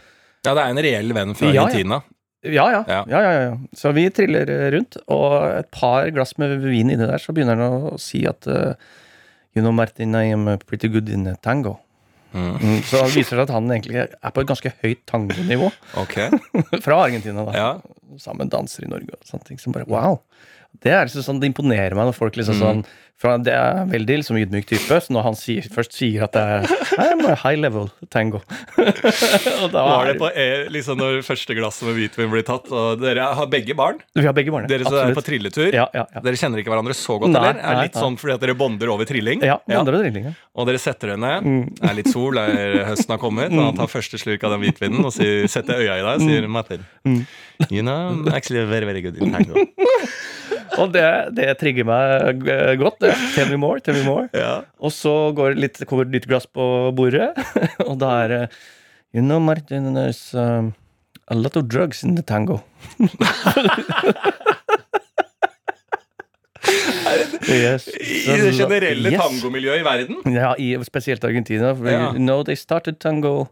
[0.47, 1.65] Ja, det er en reell venn fra Ja.
[1.67, 2.01] Argentina.
[2.47, 2.83] Ja, ja.
[2.87, 3.03] Ja.
[3.11, 3.19] ja.
[3.35, 3.57] ja.
[3.75, 7.59] Så vi triller eh, rundt, og et par glass med vin inni der, så begynner
[7.59, 8.73] han å si at eh,
[9.57, 11.79] You know, Martin, I am pretty good in tango.
[12.31, 12.51] Mm.
[12.61, 15.71] Mm, så det viser seg at han egentlig er på et ganske høyt tangonivå.
[16.03, 16.29] Okay.
[16.85, 17.55] Fra Argentina, da.
[17.57, 18.17] Ja.
[18.21, 19.59] Sammen danser i Norge og sånne ting.
[19.59, 20.19] Som bare, wow.
[20.81, 22.61] Det er liksom sånn, det imponerer meg når folk liksom Mm.
[22.61, 22.85] sånn
[23.19, 26.35] for Det er en veldig liksom ydmyk type, så når han sier, først sier at
[26.37, 28.39] det er I'm a high level tango
[29.63, 33.01] og da Var det på e, liksom når første glasset med hvitvin blir tatt, og
[33.03, 33.99] dere har begge barn?
[34.15, 34.69] Vi har begge barn.
[34.71, 35.67] Dere som er på trilletur?
[35.75, 36.23] Ja, ja, ja.
[36.23, 37.59] Dere kjenner ikke hverandre så godt, Nei, eller?
[37.59, 38.03] Er litt nei.
[38.05, 39.43] sånn fordi at dere bonder over trilling?
[39.45, 40.35] Ja, andre drilling, ja.
[40.55, 43.79] Og dere setter dere ned, det er litt sol, er, høsten har kommet, og han
[43.79, 46.87] tar første slurk av den hvitvinen og sier, setter øya i deg og sier Martin,
[47.69, 49.59] you know, actually very, very good in tango.
[50.79, 51.05] Og det,
[51.37, 52.43] det trigger meg
[52.79, 53.03] godt.
[53.35, 54.27] Tell me more, tell me more.
[54.33, 54.61] Ja.
[54.79, 56.65] Og så går litt, kommer et nytt glass på
[56.97, 57.31] bordet,
[57.89, 58.43] og da er det
[59.13, 60.73] You know, Martin, there's um,
[61.27, 62.59] a lot of drugs in the tango.
[67.49, 67.87] yes.
[67.87, 69.21] I det generelle Yes.
[69.21, 70.19] tangomiljøet i verden?
[70.33, 71.73] Ja, i, spesielt Argentina.
[71.73, 72.11] Ja.
[72.13, 73.47] You know, they started tango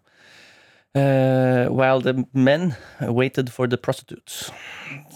[0.98, 4.52] uh, while the men waited for the prostitutes.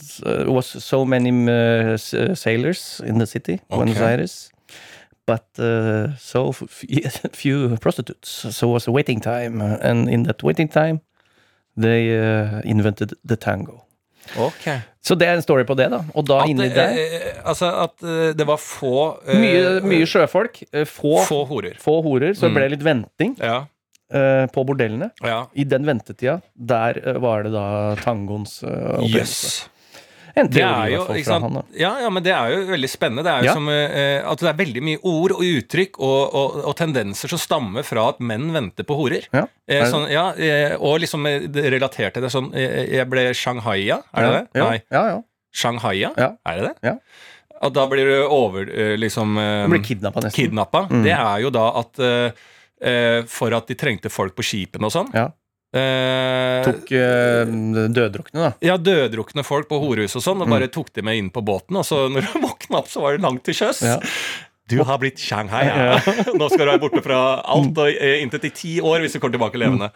[0.01, 1.97] So it was so many uh,
[2.35, 4.51] sailors in the city, Buenos Aires,
[5.25, 6.51] but uh, so
[7.33, 8.29] few prostitutes.
[8.55, 10.99] So it was a waiting time, and in that waiting time,
[11.77, 12.09] they
[12.65, 13.81] invented the tango.
[14.37, 14.67] Ok.
[15.01, 16.03] Så det er en story på det, da.
[16.13, 19.79] Og da At, inni det, der eh, altså at eh, det var få eh, Mye,
[19.81, 21.25] mye sjøfolk, eh, få, få.
[21.25, 21.73] Få horer.
[22.05, 22.55] horer, så det Mm.
[22.59, 23.63] ble litt venting Ja.
[24.13, 25.11] Eh, på bordellene.
[25.23, 25.45] ja.
[25.53, 27.67] I den ventetida, der eh, var det da
[28.03, 29.17] tangoens opprinnelse.
[29.17, 29.67] Jøss.
[30.33, 31.57] En Det er jo, han.
[31.75, 33.23] Ja, ja, men det er jo veldig spennende.
[33.25, 33.53] Det er jo Ja.
[33.57, 37.41] som eh, at det er veldig mye ord og uttrykk og, og, og tendenser som
[37.41, 39.27] stammer fra at menn venter på horer.
[39.35, 43.25] Ja, Eh, sånn, ja, eh, og liksom eh, relatert til det sånn eh, Jeg ble
[43.35, 44.61] shanghaia, er det det?
[44.63, 44.79] Nei.
[44.91, 45.19] ja, ja.
[45.51, 46.13] Shanghaia?
[46.17, 46.73] Er det det?
[46.89, 46.95] Ja.
[47.61, 50.37] At da blir du over eh, liksom eh, kidnappa nesten.
[50.47, 50.85] kidnappa.
[50.89, 51.03] Mm.
[51.05, 51.99] Det er jo da at
[52.81, 55.09] eh, For at de trengte folk på skipene og sånn.
[55.13, 55.27] Ja.
[55.73, 57.45] eh, Tok eh,
[57.95, 58.51] døddrukne, da.
[58.65, 60.55] ja, døddrukne folk på horehus og sånn, og Mm.
[60.57, 61.77] bare tok de med inn på båten.
[61.77, 63.81] Og så når de våkna opp, så var det langt til sjøs.
[63.87, 63.99] Ja.
[64.71, 65.63] Du har blitt Shanghai.
[65.67, 65.97] Ja.
[66.39, 69.19] Nå skal du være borte fra alt og eh, inntil til ti år hvis du
[69.19, 69.91] kommer tilbake levende.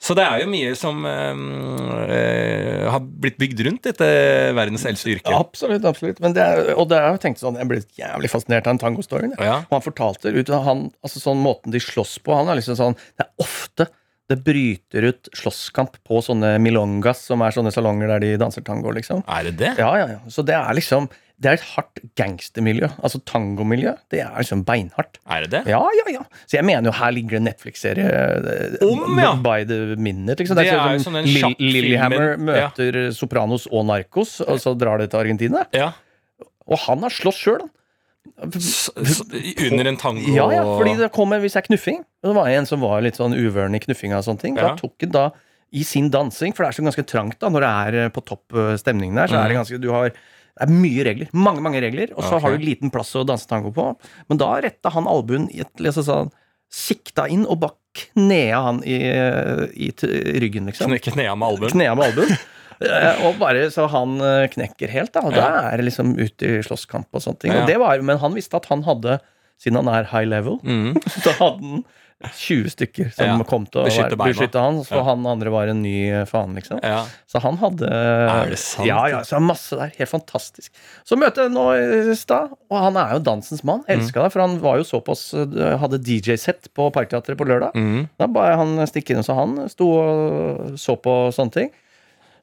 [0.00, 4.10] Så det er jo mye som eh, har blitt bygd rundt dette
[4.56, 5.34] verdens eldste yrke.
[5.36, 6.20] Absolutt, absolutt.
[6.24, 8.82] Men det er, og det er jo tenkt sånn, jeg ble jævlig fascinert av en
[8.84, 9.36] tangostoryen.
[9.38, 9.62] Ja.
[9.68, 12.34] Og han fortalte ut han, altså sånn måten de slåss på.
[12.36, 13.90] Han er liksom sånn Det er ofte
[14.30, 18.92] det bryter ut slåsskamp på sånne milongas, som er sånne salonger der de danser tango,
[18.94, 19.24] liksom.
[19.26, 19.72] Er det det?
[19.80, 20.20] Ja, ja, ja.
[20.30, 21.08] Så det er liksom
[21.40, 22.88] Det er et hardt gangstermiljø.
[23.00, 23.94] Altså tangomiljø.
[24.12, 25.16] Det er liksom beinhardt.
[25.24, 25.62] Er det det?
[25.72, 26.22] Ja, ja, ja.
[26.44, 29.30] Så jeg mener jo her ligger det en Netflix-serie eh, Om, ja.
[29.40, 30.36] by the minute.
[30.42, 30.58] Liksom.
[30.58, 34.60] Det Det er er jo sånn sånn en Lillehammer møter møter Sopranos og Narcos, og
[34.60, 35.64] så drar det til Argentina.
[35.72, 35.92] Ja.
[36.68, 37.64] Og han har slåss sjøl,
[38.54, 39.20] S s
[39.70, 42.02] under en tango Ja, ja, fordi det kom en viss er knuffing.
[42.22, 44.58] Det var en som var litt sånn uvøren i knuffinga og sånne ting.
[44.60, 45.24] Da tok han da
[45.72, 48.22] i sin dansing, for det er så ganske trangt da når det er eh, på
[48.26, 49.60] topp eh, stemning der, så er det Mm.
[49.62, 50.10] ganske Du har
[50.56, 51.32] det er mye regler.
[51.32, 52.12] Mange, mange regler.
[52.16, 52.44] Og så okay.
[52.44, 53.90] har du liten plass å danse tango på.
[54.28, 56.32] Men da retta han albuen i et liksom sånn
[56.70, 58.94] Sikta inn og bare knea han i,
[59.74, 60.92] i i ryggen, liksom.
[60.92, 61.72] Ned med albuen.
[61.72, 62.36] Knea med albuen.
[62.80, 65.20] Eh, og bare så han eh, knekker helt, da.
[65.28, 67.52] Og da er det liksom ut i slåsskamp og sånne ting.
[67.52, 67.60] Ja.
[67.60, 69.18] Og det var, men han visste at han hadde,
[69.60, 70.94] siden han er high level, Mm.
[71.24, 71.84] så hadde han
[72.36, 73.44] 20 stykker som Ja.
[73.48, 75.04] kom til å Beskytte være- beskytte han, Så Ja.
[75.06, 76.78] han andre var en ny eh, faen, liksom.
[76.84, 77.06] Ja.
[77.26, 78.84] Så han hadde Er det sant?
[78.86, 79.88] Ja, ja, så masse der.
[79.96, 80.68] Helt fantastisk.
[81.08, 81.64] Så møtte jeg nå
[82.12, 83.80] i stad, og han er jo dansens mann.
[83.88, 83.94] Mm.
[83.96, 87.72] Elska det, for han var jo såpass eh, Hadde DJ-sett på Parkteatret på lørdag.
[87.74, 88.10] Mm.
[88.20, 91.70] Da ba jeg han stikke inn, så han sto og så på sånne ting.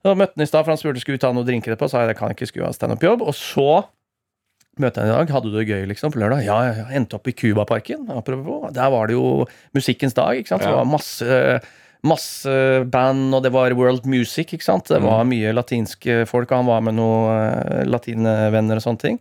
[0.03, 1.85] Da møtte han i stad, for han spurte skulle vi ta noen drinker etterpå.
[1.85, 3.21] Så sa jeg det kan jeg ikke, skulle ha standup-jobb.
[3.21, 3.85] Og så
[4.85, 5.33] jeg han i dag.
[5.33, 6.45] Hadde du det gøy liksom på lørdag?
[6.45, 6.85] Ja, ja.
[6.97, 8.05] Endte opp i Cubaparken.
[8.07, 9.47] Der var det jo
[9.77, 10.37] musikkens dag.
[10.37, 10.63] ikke sant?
[10.63, 10.69] Så.
[10.69, 11.39] Det var masse,
[12.05, 12.57] masse
[12.93, 14.53] band, og det var world music.
[14.53, 14.87] ikke sant?
[14.91, 19.19] Det var mye latinske folk, og han var med noen uh, latinvenner og sånne ting.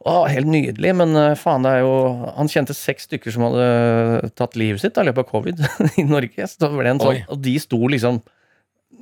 [0.00, 1.96] Å, helt nydelig, men eh, faen, det er jo
[2.38, 5.60] Han kjente seks stykker som hadde tatt livet sitt i løpet av covid
[6.00, 6.46] i Norge.
[6.48, 7.24] Så det ble en sånn, Oi.
[7.28, 8.22] og de sto liksom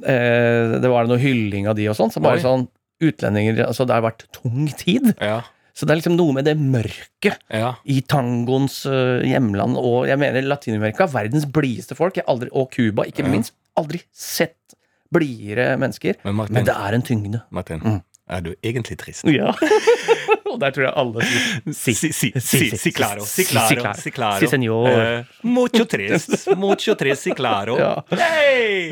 [0.02, 2.10] eh, Det var noe hylling av de og sånn.
[2.10, 2.42] Så bare Oi.
[2.42, 2.66] sånn
[2.98, 5.12] Utlendinger Altså, det har vært tung tid.
[5.22, 5.38] Ja.
[5.78, 7.68] Så det er liksom noe med det mørket ja.
[7.86, 11.06] i tangoens eh, hjemland og jeg mener Latin-Amerika.
[11.12, 12.18] Verdens blideste folk.
[12.26, 13.30] Aldri, og Cuba, ikke Ja.
[13.30, 13.54] minst.
[13.78, 14.74] Aldri sett
[15.14, 16.18] blidere mennesker.
[16.26, 17.42] Men Martin, Men det er en tyngde.
[17.54, 18.00] Martin Mm.
[18.28, 19.22] er du egentlig trist?
[19.30, 19.52] Ja.
[20.50, 23.94] og der tror jeg alle sier Si, si, si, si, si claro, si si claro,
[23.94, 24.40] si claro.
[24.42, 24.88] Si senor.
[24.90, 27.78] Eh, mucho trist, mucho trist, si claro.
[27.84, 27.94] Ja.
[28.10, 28.90] Hey!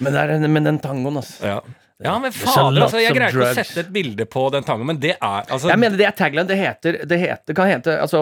[0.00, 1.44] Men, er, men den tangoen, altså.
[1.44, 1.60] Ja.
[2.04, 5.00] Ja, men fader, altså, jeg greier ikke å sette et bilde på den tangoen, men
[5.02, 6.46] det er altså Jeg mener det er tagline.
[6.46, 8.20] Det heter, det heter kan hete Altså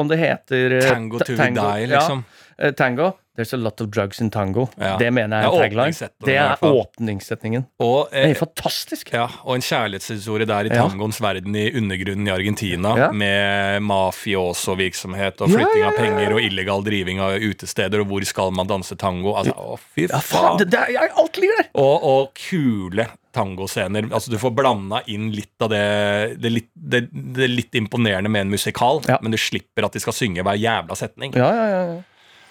[0.00, 2.22] om det heter eh, Tango to to die, liksom.
[2.24, 3.10] Ja, eh, tango.
[3.38, 4.64] There's a lot of drugs in tango.
[4.82, 4.96] Ja.
[4.98, 6.08] Det mener jeg er tagline.
[6.26, 7.68] Det er åpningssetningen.
[7.78, 9.12] Og, Det er eh, fantastisk.
[9.14, 13.12] ja, og en kjærlighetshistorie der i tangoens verden i undergrunnen i Argentina, Ja.
[13.14, 18.66] med mafioso-virksomhet og flytting av penger og illegal driving av utesteder, og hvor skal man
[18.66, 19.36] danse tango?
[19.38, 20.58] Altså, å, fy faen, faen!
[20.58, 21.70] det, det er, alt ligger der!
[21.78, 23.06] Og, og kule
[23.38, 24.08] tangoscener.
[24.10, 25.84] Altså, du får blanda inn litt av det
[26.42, 30.16] det litt, det, det litt imponerende med en musikal, men du slipper at de skal
[30.16, 31.36] synge hver jævla setning.
[31.38, 31.98] Ja, ja, ja.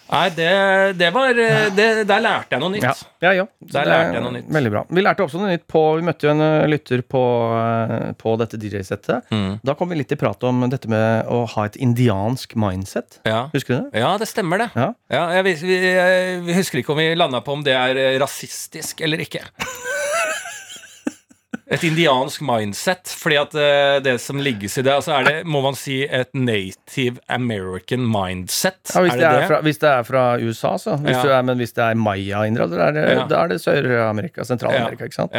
[0.08, 0.52] Nei, det,
[1.00, 2.86] det var eh, det, Der lærte jeg noe nytt.
[2.86, 2.94] Ja,
[3.28, 3.46] ja, ja.
[3.74, 4.48] Der lærte jeg noe nytt.
[4.58, 4.84] Veldig bra.
[4.90, 7.24] Vi lærte også noe nytt på Vi møtte jo en eh, lytter på,
[7.58, 9.28] eh, på dette DJ-settet.
[9.34, 9.60] Mm.
[9.68, 13.20] Da kom vi litt i prat om dette med å ha et indiansk mindset.
[13.28, 13.48] Ja.
[13.54, 14.04] Husker du det?
[14.06, 14.72] Ja, det stemmer, det.
[14.78, 14.92] Ja.
[15.38, 19.28] jeg, vi, jeg, vi husker ikke om vi landa på om det er rasistisk eller
[19.28, 19.44] ikke.
[21.72, 23.12] Et indiansk mindset.
[23.20, 26.30] Fordi at uh, det som ligges i det, altså er det, må man si, et
[26.34, 28.80] native American mindset?
[28.96, 30.96] Ja, hvis, er det det er fra, hvis det er fra USA, så.
[31.04, 31.24] Hvis Ja.
[31.24, 33.48] du er, men hvis det er maya-indre, da er det, Ja.
[33.52, 35.04] det Sør-Amerika, Sentral-Amerika.
[35.04, 35.32] ikke sant?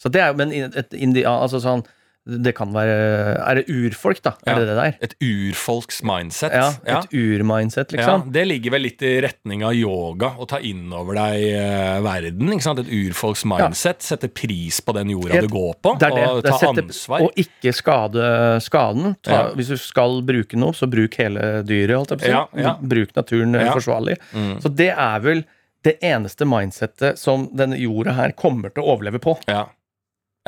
[0.00, 1.42] Så det er jo men et indian...
[1.42, 1.82] Altså sånn
[2.28, 2.96] Det kan være
[3.40, 4.34] Er det urfolk, da?
[4.46, 4.96] Er det det der?
[5.06, 6.52] Et urfolks mindset.
[6.52, 6.66] Ja,
[7.00, 8.26] et urmindset, liksom.
[8.26, 11.96] Ja, det ligger vel litt i retning av yoga, å ta inn over deg eh,
[12.04, 12.52] verden.
[12.52, 12.82] ikke sant?
[12.84, 14.04] Et urfolks mindset.
[14.04, 16.26] Sette pris på den jorda Helt- du går på, Det det.
[16.28, 17.22] og ta sette- ansvar.
[17.24, 18.28] Og ikke skade
[18.68, 19.16] skaden.
[19.22, 19.42] Ta, Ja.
[19.56, 21.96] Hvis du skal bruke noe, så bruk hele dyret.
[21.96, 22.36] Holdt jeg på å si.
[22.36, 22.76] Ja, ja.
[22.82, 23.72] Bruk naturen eh, Ja.
[23.74, 24.18] forsvarlig.
[24.34, 24.60] Mm.
[24.60, 25.44] Så det er vel
[25.82, 29.38] det eneste mindsettet som denne jorda her kommer til å overleve på.
[29.48, 29.64] Ja.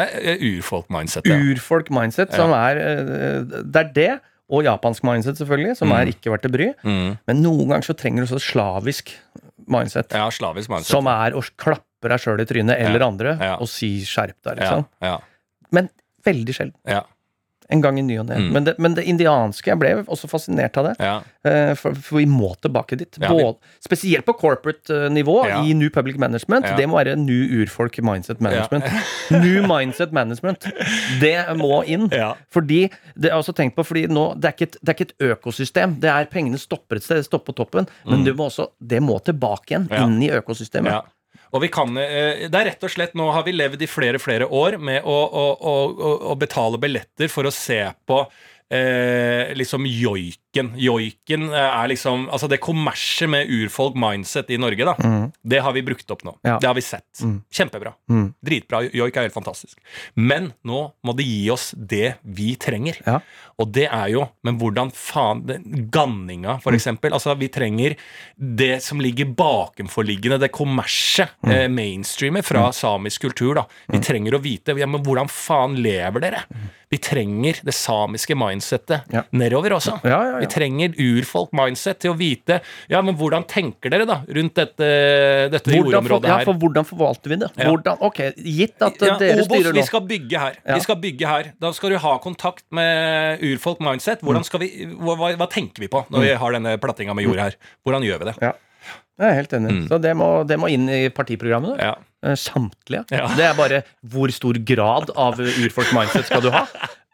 [0.00, 0.38] Eh, eh,
[1.52, 4.12] Urfolk-mindset, som er eh, Det er det.
[4.52, 5.94] Og japansk mindset, selvfølgelig, som Mm.
[5.96, 6.66] er ikke verdt det bry.
[6.84, 7.18] Mm.
[7.26, 9.14] Men noen ganger så trenger du også slavisk
[9.66, 10.12] mindset.
[10.12, 10.90] Ja, slavisk mindset.
[10.92, 14.58] Som er å klappe deg sjøl i trynet, eller Ja, andre, og si 'skjerp deg',
[14.58, 14.86] liksom.
[15.00, 15.18] ja,
[15.70, 15.88] Men
[16.24, 17.04] veldig sjelden.
[17.72, 18.36] En gang i ny og ne.
[18.38, 18.50] Mm.
[18.54, 20.94] Men, men det indianske, jeg ble også fascinert av det.
[21.00, 21.14] ja.
[21.48, 23.16] eh, For, for vi må tilbake dit.
[23.20, 25.62] Ja, vi- Både, spesielt på corporate-nivå Ja.
[25.64, 26.66] i New Public Management.
[26.76, 28.84] Det må være New Urfolk Mindset Management.
[29.30, 30.66] New Mindset Management.
[31.20, 32.08] Det må inn.
[32.52, 32.82] Fordi,
[33.16, 35.30] det er også tenkt på, fordi nå, det, er ikke et, det er ikke et
[35.32, 35.96] økosystem.
[36.02, 37.88] Det er Pengene stopper et sted, det stopper på toppen.
[38.06, 39.98] Men det, må også, det må tilbake igjen, Mm.
[40.02, 41.02] Inn i økosystemet.
[41.52, 44.20] Og vi kan, eh, det er rett og slett, Nå har vi levd i flere
[44.22, 45.74] flere år med å, å, å,
[46.32, 48.22] å, betale billetter for å se på
[48.72, 49.86] eh, liksom
[50.52, 50.72] joiken.
[50.78, 55.30] Joiken eh, er liksom Altså det kommerset med urfolk mindset i Norge, da.
[55.42, 56.36] Det har vi brukt opp nå.
[56.44, 56.58] Ja.
[56.60, 57.22] Det har vi sett.
[57.52, 57.92] Kjempebra.
[58.10, 58.34] Mm.
[58.44, 58.82] Dritbra.
[58.92, 59.78] Joik er helt fantastisk.
[60.14, 62.98] Men nå må det gi oss det vi trenger.
[63.06, 63.20] Ja.
[63.60, 65.42] Og det er jo Men hvordan faen
[65.92, 67.12] Ganninga, for eksempel.
[67.12, 67.96] Altså, vi trenger
[68.36, 73.66] det som ligger bakenforliggende, det kommerset, eh, mainstreamet fra samisk kultur, da.
[73.88, 76.42] Vi trenger å vite ja, men hvordan faen lever dere?
[76.90, 79.22] Vi trenger det samiske mindsettet Ja.
[79.32, 80.00] nedover også.
[80.04, 80.41] Ja, ja.
[80.42, 84.88] Vi trenger urfolk-mindset til å vite Ja, men hvordan tenker dere, da, rundt dette,
[85.52, 86.48] dette jordområdet for, ja, her?
[86.48, 87.50] for hvordan forvalter vi det?
[87.56, 87.68] Ja.
[87.70, 90.58] Hvordan, ok, Gitt at Ja, dere Obos, styrer vi skal bygge her.
[90.64, 90.76] Ja.
[90.76, 91.52] Vi skal bygge her.
[91.62, 94.20] Da skal du ha kontakt med urfolk mindset.
[94.20, 94.28] Mm.
[94.28, 97.28] Hvordan skal vi, hva, hva, hva tenker vi på når vi har denne plattinga med
[97.28, 97.58] jord her?
[97.86, 98.36] Hvordan gjør vi det?
[98.42, 98.52] Ja.
[99.22, 99.72] Jeg er helt enig.
[99.76, 99.84] Mm.
[99.90, 101.76] Så det må, det må inn i partiprogrammet.
[101.76, 101.92] da.
[101.92, 102.30] Ja.
[102.30, 103.04] Eh, Samtlige.
[103.12, 103.28] Ja.
[103.38, 103.82] Det er bare
[104.14, 106.64] hvor stor grad av urfolk mindset skal du ha?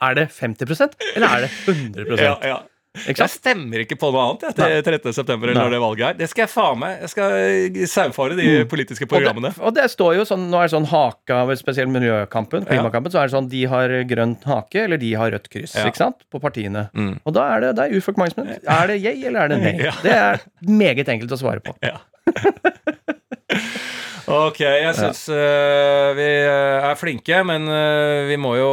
[0.04, 2.58] Er det 50% eller er det 100 Ja, ja.
[2.98, 5.12] Jeg stemmer ikke på noe annet jeg, til 13.
[5.14, 5.64] september eller Nei.
[5.68, 6.14] når det valget er.
[6.18, 6.94] Det skal jeg faen meg.
[7.04, 9.52] Jeg skal saufare saumfare de politiske programmene.
[9.52, 12.66] Og det, og det står jo sånn, Nå er det sånn hake av spesielt miljøkampen,
[12.66, 15.86] klimakampen, så er det sånn de har grønn hake, eller de har rødt kryss, Ja.
[15.90, 16.24] ikke sant?
[16.32, 16.88] På partiene.
[16.96, 17.18] Mm.
[17.24, 18.56] Og da er det, det er urfolk mindset.
[18.66, 19.74] Er det jeg, eller er det nei?
[19.88, 19.94] Ja.
[20.02, 21.76] Det er meget enkelt å svare på.
[21.84, 22.00] Ja.
[24.28, 28.66] Ok, jeg syns uh, vi eh, er flinke, men uh, vi må jo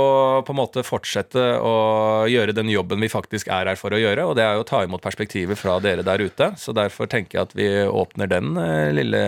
[0.44, 4.26] på en måte fortsette å gjøre den jobben vi faktisk er her for å gjøre,
[4.28, 6.50] og det er jo å ta imot perspektivet fra dere der ute.
[6.60, 9.22] Så derfor tenker jeg at vi åpner den uh, lille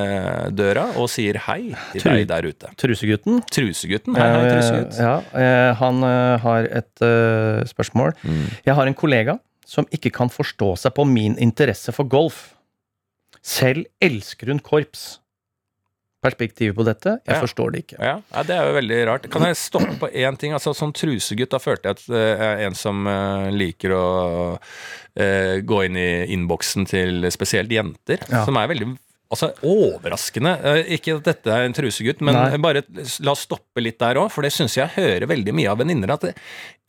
[0.57, 2.73] døra og sier hei til Tru- deg der ute.
[2.83, 3.39] Trusegutten.
[3.53, 4.17] Trusegutten.
[4.19, 4.99] Hei, hei, Eh, trusegutt.
[4.99, 8.11] ja, eh, han eh, har et eh, spørsmål.
[8.27, 8.43] Mm.
[8.67, 12.49] Jeg har en kollega som ikke kan forstå seg på min interesse for golf.
[13.47, 15.21] Selv elsker hun korps.
[16.23, 17.19] Perspektivet på dette?
[17.27, 17.41] Jeg Ja.
[17.41, 17.97] forstår det ikke.
[18.01, 19.29] Ja, ja, det er jo veldig rart.
[19.29, 20.51] Kan jeg stoppe på én ting?
[20.51, 24.59] Altså, Som trusegutt da følte jeg at eh, jeg er en som eh, liker å
[25.15, 28.45] eh, gå inn i innboksen til spesielt jenter, Ja.
[28.45, 28.97] som er veldig
[29.29, 30.53] Altså, overraskende.
[30.87, 32.57] Ikke at dette er en trusegutt, men Nei.
[32.63, 32.81] bare
[33.19, 36.13] la oss stoppe litt der òg, for det syns jeg hører veldig mye av venninner
[36.13, 36.33] at det,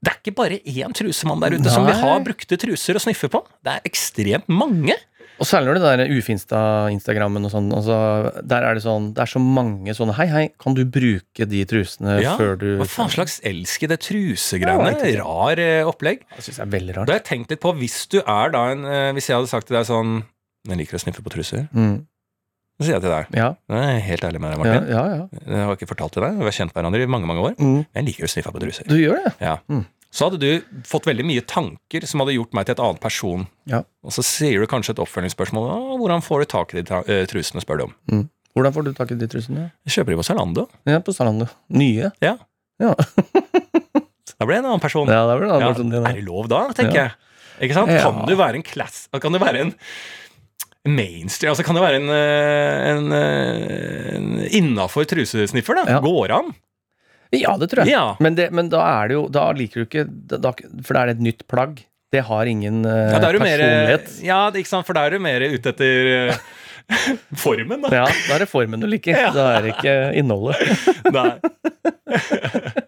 [0.01, 2.24] det er ikke bare én trusemann der ute som vil ha Nei.
[2.31, 3.43] brukte truser å sniffe på.
[3.64, 4.95] Det er ekstremt mange.
[5.39, 7.68] Og særlig når det der ufinsta-instagrammen og sånn.
[7.74, 7.97] Altså,
[8.43, 11.61] der er det sånn Det er så mange sånne Hei, hei, kan du bruke de
[11.70, 14.97] trusene Ja, før du Hva faen slags elsker det trusegreiene?
[15.12, 15.22] Ja.
[15.22, 16.24] Rar eh, opplegg.
[16.34, 17.09] Det syns jeg er veldig rart.
[17.11, 19.51] Da har jeg tenkt litt på, hvis du er da en eh, Hvis jeg hadde
[19.51, 20.22] sagt til deg sånn
[20.68, 21.68] Jeg liker å sniffe på truser.
[21.70, 22.01] Mm.
[22.78, 24.91] Så sier jeg til deg Ja, Jeg er helt ærlig med deg, Martin.
[24.91, 25.22] ja, ja.
[25.47, 26.36] Jeg har ikke fortalt til deg.
[26.39, 27.55] Vi har kjent hverandre i mange mange år.
[27.59, 27.80] Mm.
[27.95, 28.86] Jeg liker å sniffe på truser.
[28.91, 29.32] Du gjør det?
[29.43, 29.57] Ja.
[29.70, 29.86] Mm.
[30.11, 33.47] Så hadde du fått veldig mye tanker som hadde gjort meg til et annet person.
[33.69, 33.83] Ja.
[34.03, 35.69] Og så sier du kanskje et oppfølgingsspørsmål.
[36.01, 38.29] 'Hvordan får du tak i de eh, trusene?' spør du om.
[38.57, 39.71] Hvordan får du tak i de trusene?
[39.87, 40.65] Jeg kjøper de på Zalando.
[40.89, 41.47] Ja, på Zalando.
[41.69, 42.11] Nye?
[42.25, 42.37] Ja.
[42.81, 42.95] Ja.
[44.39, 45.09] Da ble jeg en annen person.
[45.11, 47.03] Ja, det ble en annen Ja, person din, er det lov da, tenker Ja.
[47.09, 47.67] jeg.
[47.67, 47.91] Ikke sant?
[47.91, 48.05] Ja.
[48.07, 49.73] Kan du være en class Kan du være en
[50.87, 55.85] mainstream Altså kan det være en, eh, en, eh, en innafor trusesniffer, da?
[55.97, 56.01] Ja.
[56.05, 56.55] Går an?
[57.37, 57.93] Ja, det tror jeg.
[57.93, 58.16] Ja.
[58.24, 61.11] Men, det, men da er det jo Da liker du ikke da, For da er
[61.11, 61.83] det et nytt plagg.
[62.09, 64.14] Det har ingen uh, Ja, da er mer, personlighet.
[64.24, 66.39] ja, ikke sant, for da er du mer ute etter uh,
[67.45, 67.93] formen, da.
[68.01, 69.12] Ja, da er det formen du liker.
[69.12, 69.33] Ja.
[69.37, 70.57] Da er det ikke innholdet.
[71.18, 71.37] Nei.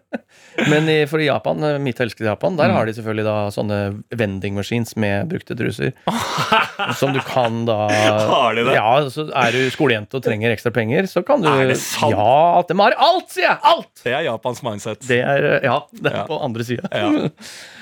[0.67, 2.57] Men i, for i Japan, eh, mitt elskede Japan, Mm.
[2.59, 3.77] der har de selvfølgelig da sånne
[4.19, 5.93] vending machines med brukte truser.
[6.99, 8.73] som du kan da Har de det?
[8.75, 12.11] Ja, så er du skolejente og trenger ekstra penger, så kan du Er det sant?
[12.15, 13.57] Ja, de har alt, sier jeg!
[13.63, 13.91] Alt!
[14.03, 15.07] Det er Japans mindset.
[15.07, 16.25] Det er eh, Ja, det er Ja.
[16.27, 16.89] på andre sida.
[16.91, 17.29] Ja.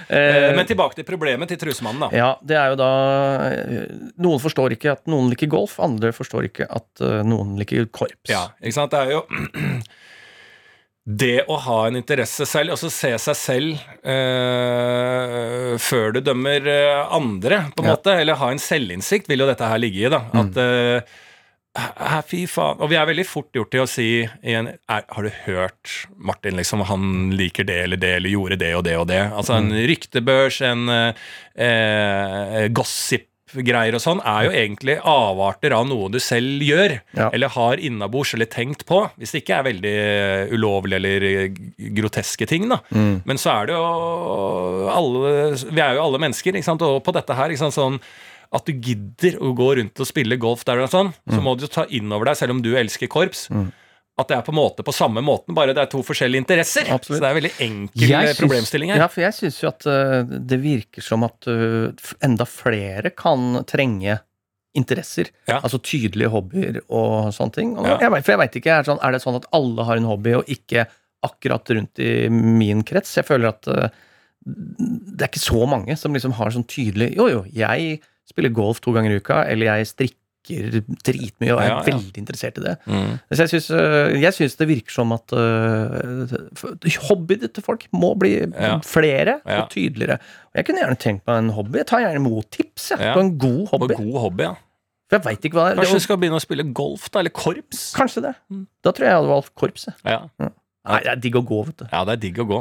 [0.09, 2.17] Eh, Men tilbake til problemet til trusemannen, da.
[2.17, 2.87] ja, det er jo da
[3.53, 3.83] eh,
[4.17, 8.25] Noen forstår ikke at noen liker golf, andre forstår ikke at eh, noen liker korps.
[8.31, 8.89] Ja, ikke sant?
[8.89, 9.21] Det er jo
[11.05, 17.15] Det å ha en interesse selv, altså se seg selv eh, før du dømmer eh,
[17.15, 17.95] andre, på en Ja.
[17.95, 20.09] måte, eller ha en selvinnsikt, vil jo dette her ligge i.
[20.11, 21.01] da, At eh,
[22.27, 22.79] Fy faen.
[22.81, 24.05] Og vi er veldig fort gjort til å si
[24.43, 28.83] igjen Har du hørt Martin, liksom, han liker det eller det, eller gjorde det og
[28.83, 29.21] det og det?
[29.31, 32.67] Altså en ryktebørs, en eh,
[33.49, 37.29] gossip-greier og sånn, er jo egentlig avarter av noe du selv gjør, Ja.
[37.33, 39.09] eller har innabords eller tenkt på.
[39.17, 41.49] Hvis det ikke er veldig eh, ulovlig eller eh,
[41.95, 42.79] groteske ting, da.
[42.93, 43.21] Mm.
[43.25, 46.81] Men så er det jo alle Vi er jo alle mennesker, ikke sant?
[46.81, 47.99] og på dette her ikke sant, sånn
[48.51, 51.35] at du gidder å gå rundt og spille golf der og sånn, Mm.
[51.35, 53.47] så må du ta inn over deg, selv om du elsker korps,
[54.19, 56.89] at det er på en måte på samme måten, bare det er to forskjellige interesser.
[56.91, 57.19] Absolutt.
[57.19, 59.03] Så det er en veldig enkel synes, problemstilling her.
[59.03, 63.61] Ja, for jeg syns jo at eh, det virker som at eh, enda flere kan
[63.69, 64.17] trenge
[64.77, 65.31] interesser.
[65.49, 65.61] Ja.
[65.63, 67.71] Altså tydelige hobbyer og sånne ting.
[67.79, 67.97] Og Ja.
[68.03, 70.09] jeg for jeg vet ikke, er, det sånn, er det sånn at alle har en
[70.11, 70.85] hobby, og ikke
[71.25, 73.15] akkurat rundt i min krets?
[73.17, 73.89] Jeg føler at eh,
[74.45, 77.99] det er ikke så mange som liksom har sånn tydelig Jo, jo, jeg
[78.29, 80.17] spiller golf to ganger i uka, eller jeg strikker
[80.49, 81.81] dritmye og er Ja, ja.
[81.85, 82.75] veldig interessert i det.
[82.89, 83.11] Mm.
[83.31, 86.33] Så jeg syns, syns det virker som at uh,
[87.09, 88.79] hobbyene til folk må bli Ja.
[88.85, 90.17] flere og tydeligere.
[90.49, 91.77] Og jeg kunne gjerne tenkt meg en hobby.
[91.83, 93.93] Jeg tar gjerne imot tips jeg, på en god hobby.
[93.93, 94.55] På en god hobby, ja.
[95.09, 95.79] For jeg veit ikke hva det er.
[95.81, 97.19] Kanskje du skal begynne å spille golf, da?
[97.23, 97.87] Eller korps?
[97.97, 98.35] kanskje det.
[98.53, 98.67] Mm.
[98.85, 99.87] Da tror jeg jeg hadde valgt korps.
[100.05, 100.19] Ja,
[100.89, 101.85] Nei, det er digg å gå, vet du.
[101.91, 102.59] ja det er digg å gå.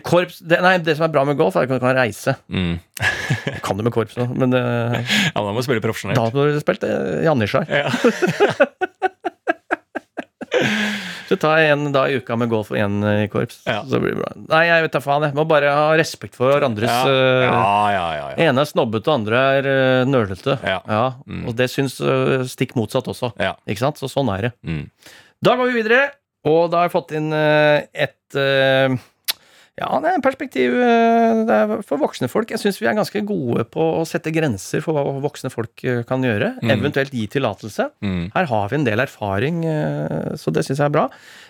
[0.00, 2.32] Korps, det, nei, det som er bra med golf, er at du kan reise.
[2.48, 2.78] Mm.
[3.64, 6.16] Kan det med korps nå, men uh, Ja, da må du spille profesjonelt.
[6.16, 7.68] da må du spille øh, Janitsjar.
[7.68, 7.92] Ja.
[11.28, 13.62] Så ta en dag i uka med golf og én i korps.
[13.68, 13.82] Ja.
[13.88, 14.32] Så blir det bra.
[14.50, 15.24] Nei, jeg vet da faen.
[15.28, 17.44] Jeg må bare ha respekt for hverandres Ja, eh,
[17.94, 18.26] ja, ja.
[18.48, 20.58] ene er snobbete, andre er uh, nølete.
[20.60, 20.80] Ja.
[21.24, 21.46] Mm.
[21.48, 23.32] Og det syns uh, stikk motsatt også.
[23.40, 23.54] Ja.
[23.68, 24.00] Ikke sant?
[24.00, 24.52] Så sånn er det.
[24.64, 24.84] Mm.
[25.42, 26.02] Da går vi videre,
[26.48, 28.94] og da har jeg fått inn eh, et eh,
[29.80, 32.50] ja, det er en perspektiv eh, det er for voksne folk.
[32.52, 36.02] Jeg syns vi er ganske gode på å sette grenser for hva voksne folk eh,
[36.08, 36.50] kan gjøre.
[36.60, 36.72] Mm.
[36.74, 37.86] Eventuelt gi tillatelse.
[38.04, 38.26] Mm.
[38.34, 41.06] Her har vi en del erfaring, eh, så det syns jeg er bra.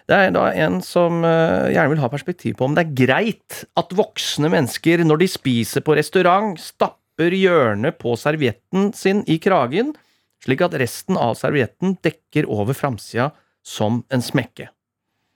[0.06, 3.94] Det er da en som gjerne vil ha perspektiv på om det er greit at
[3.98, 9.96] voksne mennesker, når de spiser på restaurant, stapper hjørnet på servietten sin i kragen,
[10.42, 13.32] slik at resten av servietten dekker over framsida
[13.66, 14.70] som en smekke.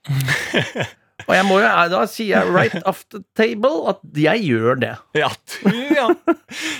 [1.27, 4.77] Og jeg må jo, eh, da sier jeg right off the table at jeg gjør
[4.79, 4.93] det.
[5.19, 5.27] Ja,
[5.59, 6.05] du, ja.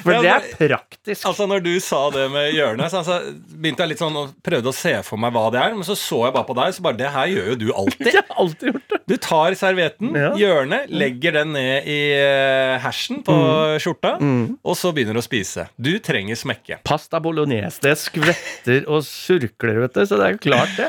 [0.04, 1.26] For Ja, det er praktisk.
[1.28, 3.18] Altså, når du sa det med hjørnet, så altså,
[3.60, 5.98] begynte jeg litt sånn og prøvde å se for meg hva det er, men så
[6.00, 8.08] så jeg bare på deg, så bare Det her gjør jo du alltid.
[8.18, 9.00] Jeg har alltid gjort det.
[9.08, 10.32] Du tar servietten, Ja.
[10.40, 13.36] hjørnet, legger den ned i eh, hersen på
[13.84, 14.58] skjorta, Mm.
[14.64, 15.68] og så begynner du å spise.
[15.78, 16.80] Du trenger smekke.
[16.88, 17.82] Pasta bolognese.
[17.84, 20.02] Det skvetter og surkler, vet du.
[20.08, 20.88] Så det er jo klart, det.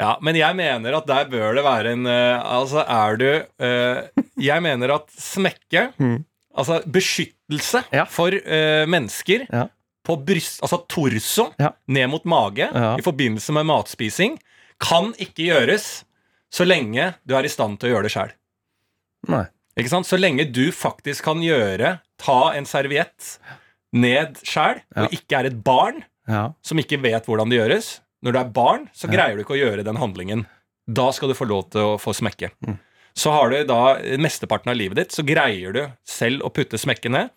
[0.00, 3.28] Ja, men jeg mener at der bør det være en uh, Altså, er du
[3.60, 6.24] uh, Jeg mener at smekke Mm.
[6.56, 8.04] Altså beskyttelse Ja.
[8.10, 9.66] for uh, mennesker Ja.
[10.06, 11.70] på bryst Altså torso Ja.
[11.86, 12.66] ned mot mage
[12.98, 14.38] i forbindelse med matspising
[14.80, 16.04] kan ikke gjøres
[16.50, 18.30] så lenge du er i stand til å gjøre det sjøl.
[19.78, 20.08] Ikke sant?
[20.08, 23.36] Så lenge du faktisk kan gjøre Ta en serviett
[23.96, 26.50] ned sjæl, og ikke er et barn Ja.
[26.62, 28.00] som ikke vet hvordan det gjøres.
[28.22, 30.46] Når du er barn, så greier du ikke å gjøre den handlingen.
[30.90, 32.50] Da skal du få lov til å få smekke.
[32.66, 32.78] Mm.
[33.16, 37.10] Så har du da mesteparten av livet ditt, så greier du selv å putte smekke
[37.10, 37.30] ned.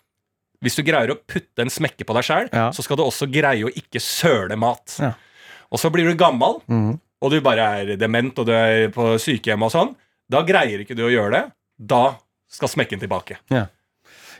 [0.64, 2.70] Hvis du greier å putte en smekke på deg sjæl, Ja.
[2.72, 4.96] så skal du også greie å ikke søle mat.
[5.00, 5.12] Ja.
[5.72, 7.00] Og så blir du gammel, mm.
[7.20, 9.94] og du bare er dement og du er på sykehjem og sånn.
[10.30, 11.44] Da greier ikke du å gjøre det.
[11.76, 12.16] Da
[12.48, 13.40] skal smekken tilbake.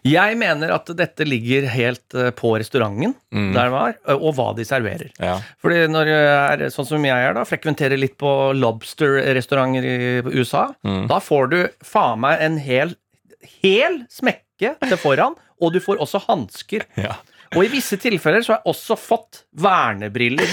[0.05, 3.53] Jeg mener at dette ligger helt eh, på restauranten Mm.
[3.55, 5.09] der det var, eh, og hva de serverer.
[5.19, 5.39] Ja.
[5.65, 10.75] Fordi når jeg er sånn som jeg er, da, frekventerer litt på lobster-restauranter i USA,
[10.85, 11.07] Mm.
[11.09, 12.95] da får du faen meg en hel,
[13.63, 16.85] hel smekke til foran, og du får også hansker.
[16.97, 17.17] Ja.
[17.55, 20.49] Og i visse tilfeller så har jeg også fått vernebriller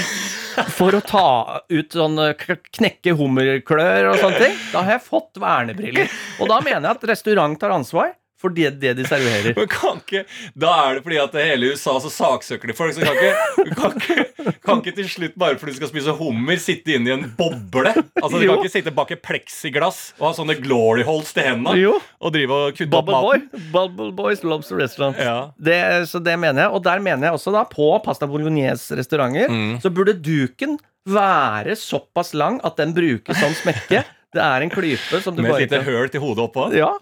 [0.76, 4.58] for å ta ut sånn knekke hummerklør og sånne ting.
[4.72, 6.12] Da har jeg fått vernebriller.
[6.40, 8.12] Og da mener jeg at restaurant tar ansvar
[8.42, 9.54] for det, det de serverer.
[9.60, 10.24] Men kan ikke,
[10.58, 12.96] Da er det fordi at hele USA så saksøker de folk.
[12.98, 16.58] Så kan ikke, kan ikke, kan ikke til slutt, bare fordi du skal spise hummer,
[16.62, 17.94] sitte inne i en boble.
[18.22, 21.78] Altså Du kan ikke sitte bak et pleksiglass og ha sånne glory holes til hendene
[21.80, 21.96] Jo.
[22.20, 23.66] og drive og kutte opp Bubble Boy.
[23.74, 25.18] Bubble Boys Lobster Restaurant.
[25.22, 25.38] Ja.
[25.62, 25.78] Det,
[26.12, 26.74] så det mener jeg.
[26.76, 29.78] Og der mener jeg også da, på pasta bolognese-restauranter, Mm.
[29.84, 34.04] så burde duken være såpass lang at den brukes som smekke.
[34.32, 36.70] Det er en klype som du Med bare et lite høl til hodet oppå.
[36.78, 36.94] Ja.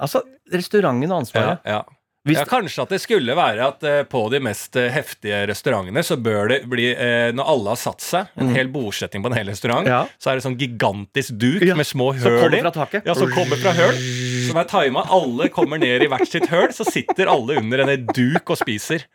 [0.00, 0.22] Altså,
[0.52, 1.58] restauranten har ansvaret.
[1.68, 1.82] ja.
[2.28, 6.02] Hvis- ja, Kanskje at det skulle være at eh, på de mest eh, heftige restaurantene
[6.04, 9.36] så bør det bli eh, Når alle har satt seg, en hel bordsetting på en
[9.38, 9.88] hel restaurant, Mm.
[9.88, 10.02] Ja.
[10.20, 12.60] så er det sånn gigantisk duk Ja, med små høl i.
[13.06, 13.96] Ja, som kommer fra høl.
[14.50, 15.06] Som er tima.
[15.08, 19.06] Alle kommer ned i hvert sitt høl, så sitter alle under en duk og spiser.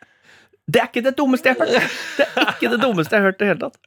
[0.67, 1.91] Det er ikke det dummeste jeg har hørt!
[2.17, 3.77] Det er ikke det dummeste jeg har hørt i det hele tatt.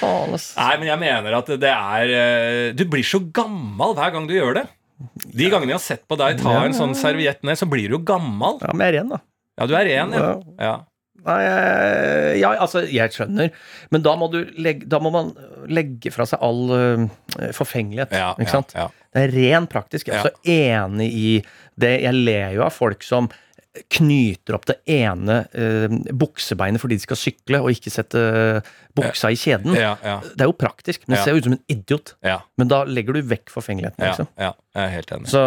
[0.00, 0.54] Faen, ass.
[0.56, 4.34] Nei, men jeg mener at det er eh, Du blir så gammel hver gang du
[4.36, 4.64] gjør det.
[5.12, 7.98] De gangene jeg har sett på deg ta en sånn serviett ned, så blir du
[7.98, 8.58] jo gammel.
[8.62, 9.22] Ja, men jeg er ren, da.
[9.54, 10.34] Ja, du er ren, ja.
[10.62, 10.74] ja.
[11.24, 11.38] Nei,
[12.36, 13.54] ja, altså, jeg skjønner,
[13.94, 15.30] men da må, du legge, da må man
[15.72, 17.06] legge fra seg all uh,
[17.56, 18.12] forfengelighet.
[18.12, 18.74] Ja, ikke sant?
[18.76, 18.90] ja.
[19.14, 20.10] Det er ren praktisk.
[20.10, 21.28] Jeg er så enig i
[21.80, 21.94] det.
[22.02, 23.30] Jeg ler jo av folk som
[23.90, 28.20] knyter opp det ene eh, buksebeinet fordi de skal sykle, og ikke sette
[28.94, 29.74] buksa i kjeden.
[29.74, 31.24] Ja, ja, Det er jo praktisk, men Ja.
[31.24, 32.14] ser jo ut som en idiot.
[32.22, 33.98] ja, Men da legger du vekk forfengeligheten.
[33.98, 34.28] ja, Liksom.
[34.38, 34.52] ja.
[34.76, 35.26] Jeg er helt enig.
[35.32, 35.42] Så,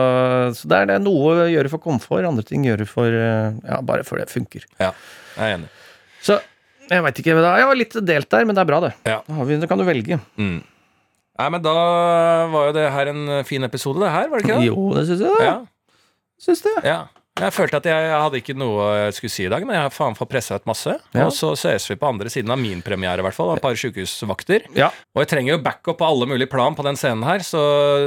[0.60, 3.80] så det er det noe å gjøre for komfort, andre ting gjøre for øh, Ja,
[3.82, 4.66] bare for det funker.
[4.80, 4.92] Ja,
[5.38, 5.70] jeg er enig.
[6.22, 6.40] Så
[6.90, 7.36] jeg veit ikke.
[7.36, 8.94] Jeg var litt delt der, men det er bra, det.
[9.06, 9.22] Ja.
[9.28, 10.20] Da, kan du velge.
[10.38, 10.64] Mm.
[11.38, 11.74] Nei, men da
[12.52, 14.68] var jo det her en fin episode, det her, var det ikke det?
[14.68, 15.44] Jo, det syns jeg.
[15.48, 15.58] Ja,
[16.42, 16.74] Syns det.
[16.84, 17.08] ja.
[17.38, 19.84] Jeg følte at jeg, jeg hadde ikke noe jeg skulle si i dag, men jeg
[19.86, 20.94] har faen fått pressa ut masse.
[21.14, 21.26] Ja.
[21.28, 23.52] Og så ses vi på andre siden av min premiere, i hvert fall.
[23.56, 24.66] Et par sjukehusvakter.
[24.78, 24.88] Ja.
[25.14, 27.62] Og jeg trenger jo backup på alle mulige plan på den scenen her, så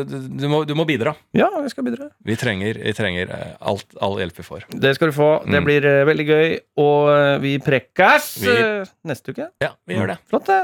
[0.09, 1.15] du må, du må bidra.
[1.37, 2.11] ja, vi skal bidra.
[2.27, 4.67] Vi trenger, vi trenger eh, alt, all hjelp vi får.
[4.83, 5.31] Det skal du få.
[5.47, 5.65] Det Mm.
[5.71, 6.59] blir eh, veldig gøy.
[6.83, 8.59] Og eh, vi prekkes Vi-
[9.07, 9.51] neste uke.
[9.63, 10.19] Ja, vi gjør det.
[10.29, 10.61] Flott, det.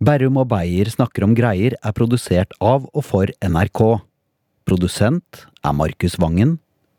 [0.00, 4.00] Berrum og Beyer snakker om greier er produsert av og for NRK.
[4.68, 6.58] Produsent er Markus Vangen.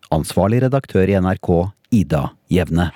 [0.09, 1.49] Ansvarlig redaktør i NRK,
[1.93, 2.89] Ida Jevne.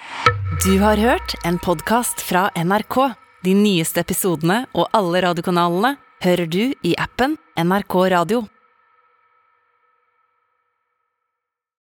[0.65, 3.13] Du har hørt en podkast fra NRK.
[3.45, 5.93] De nyeste episodene og alle radiokanalene
[6.23, 8.41] hører du i appen NRK Radio.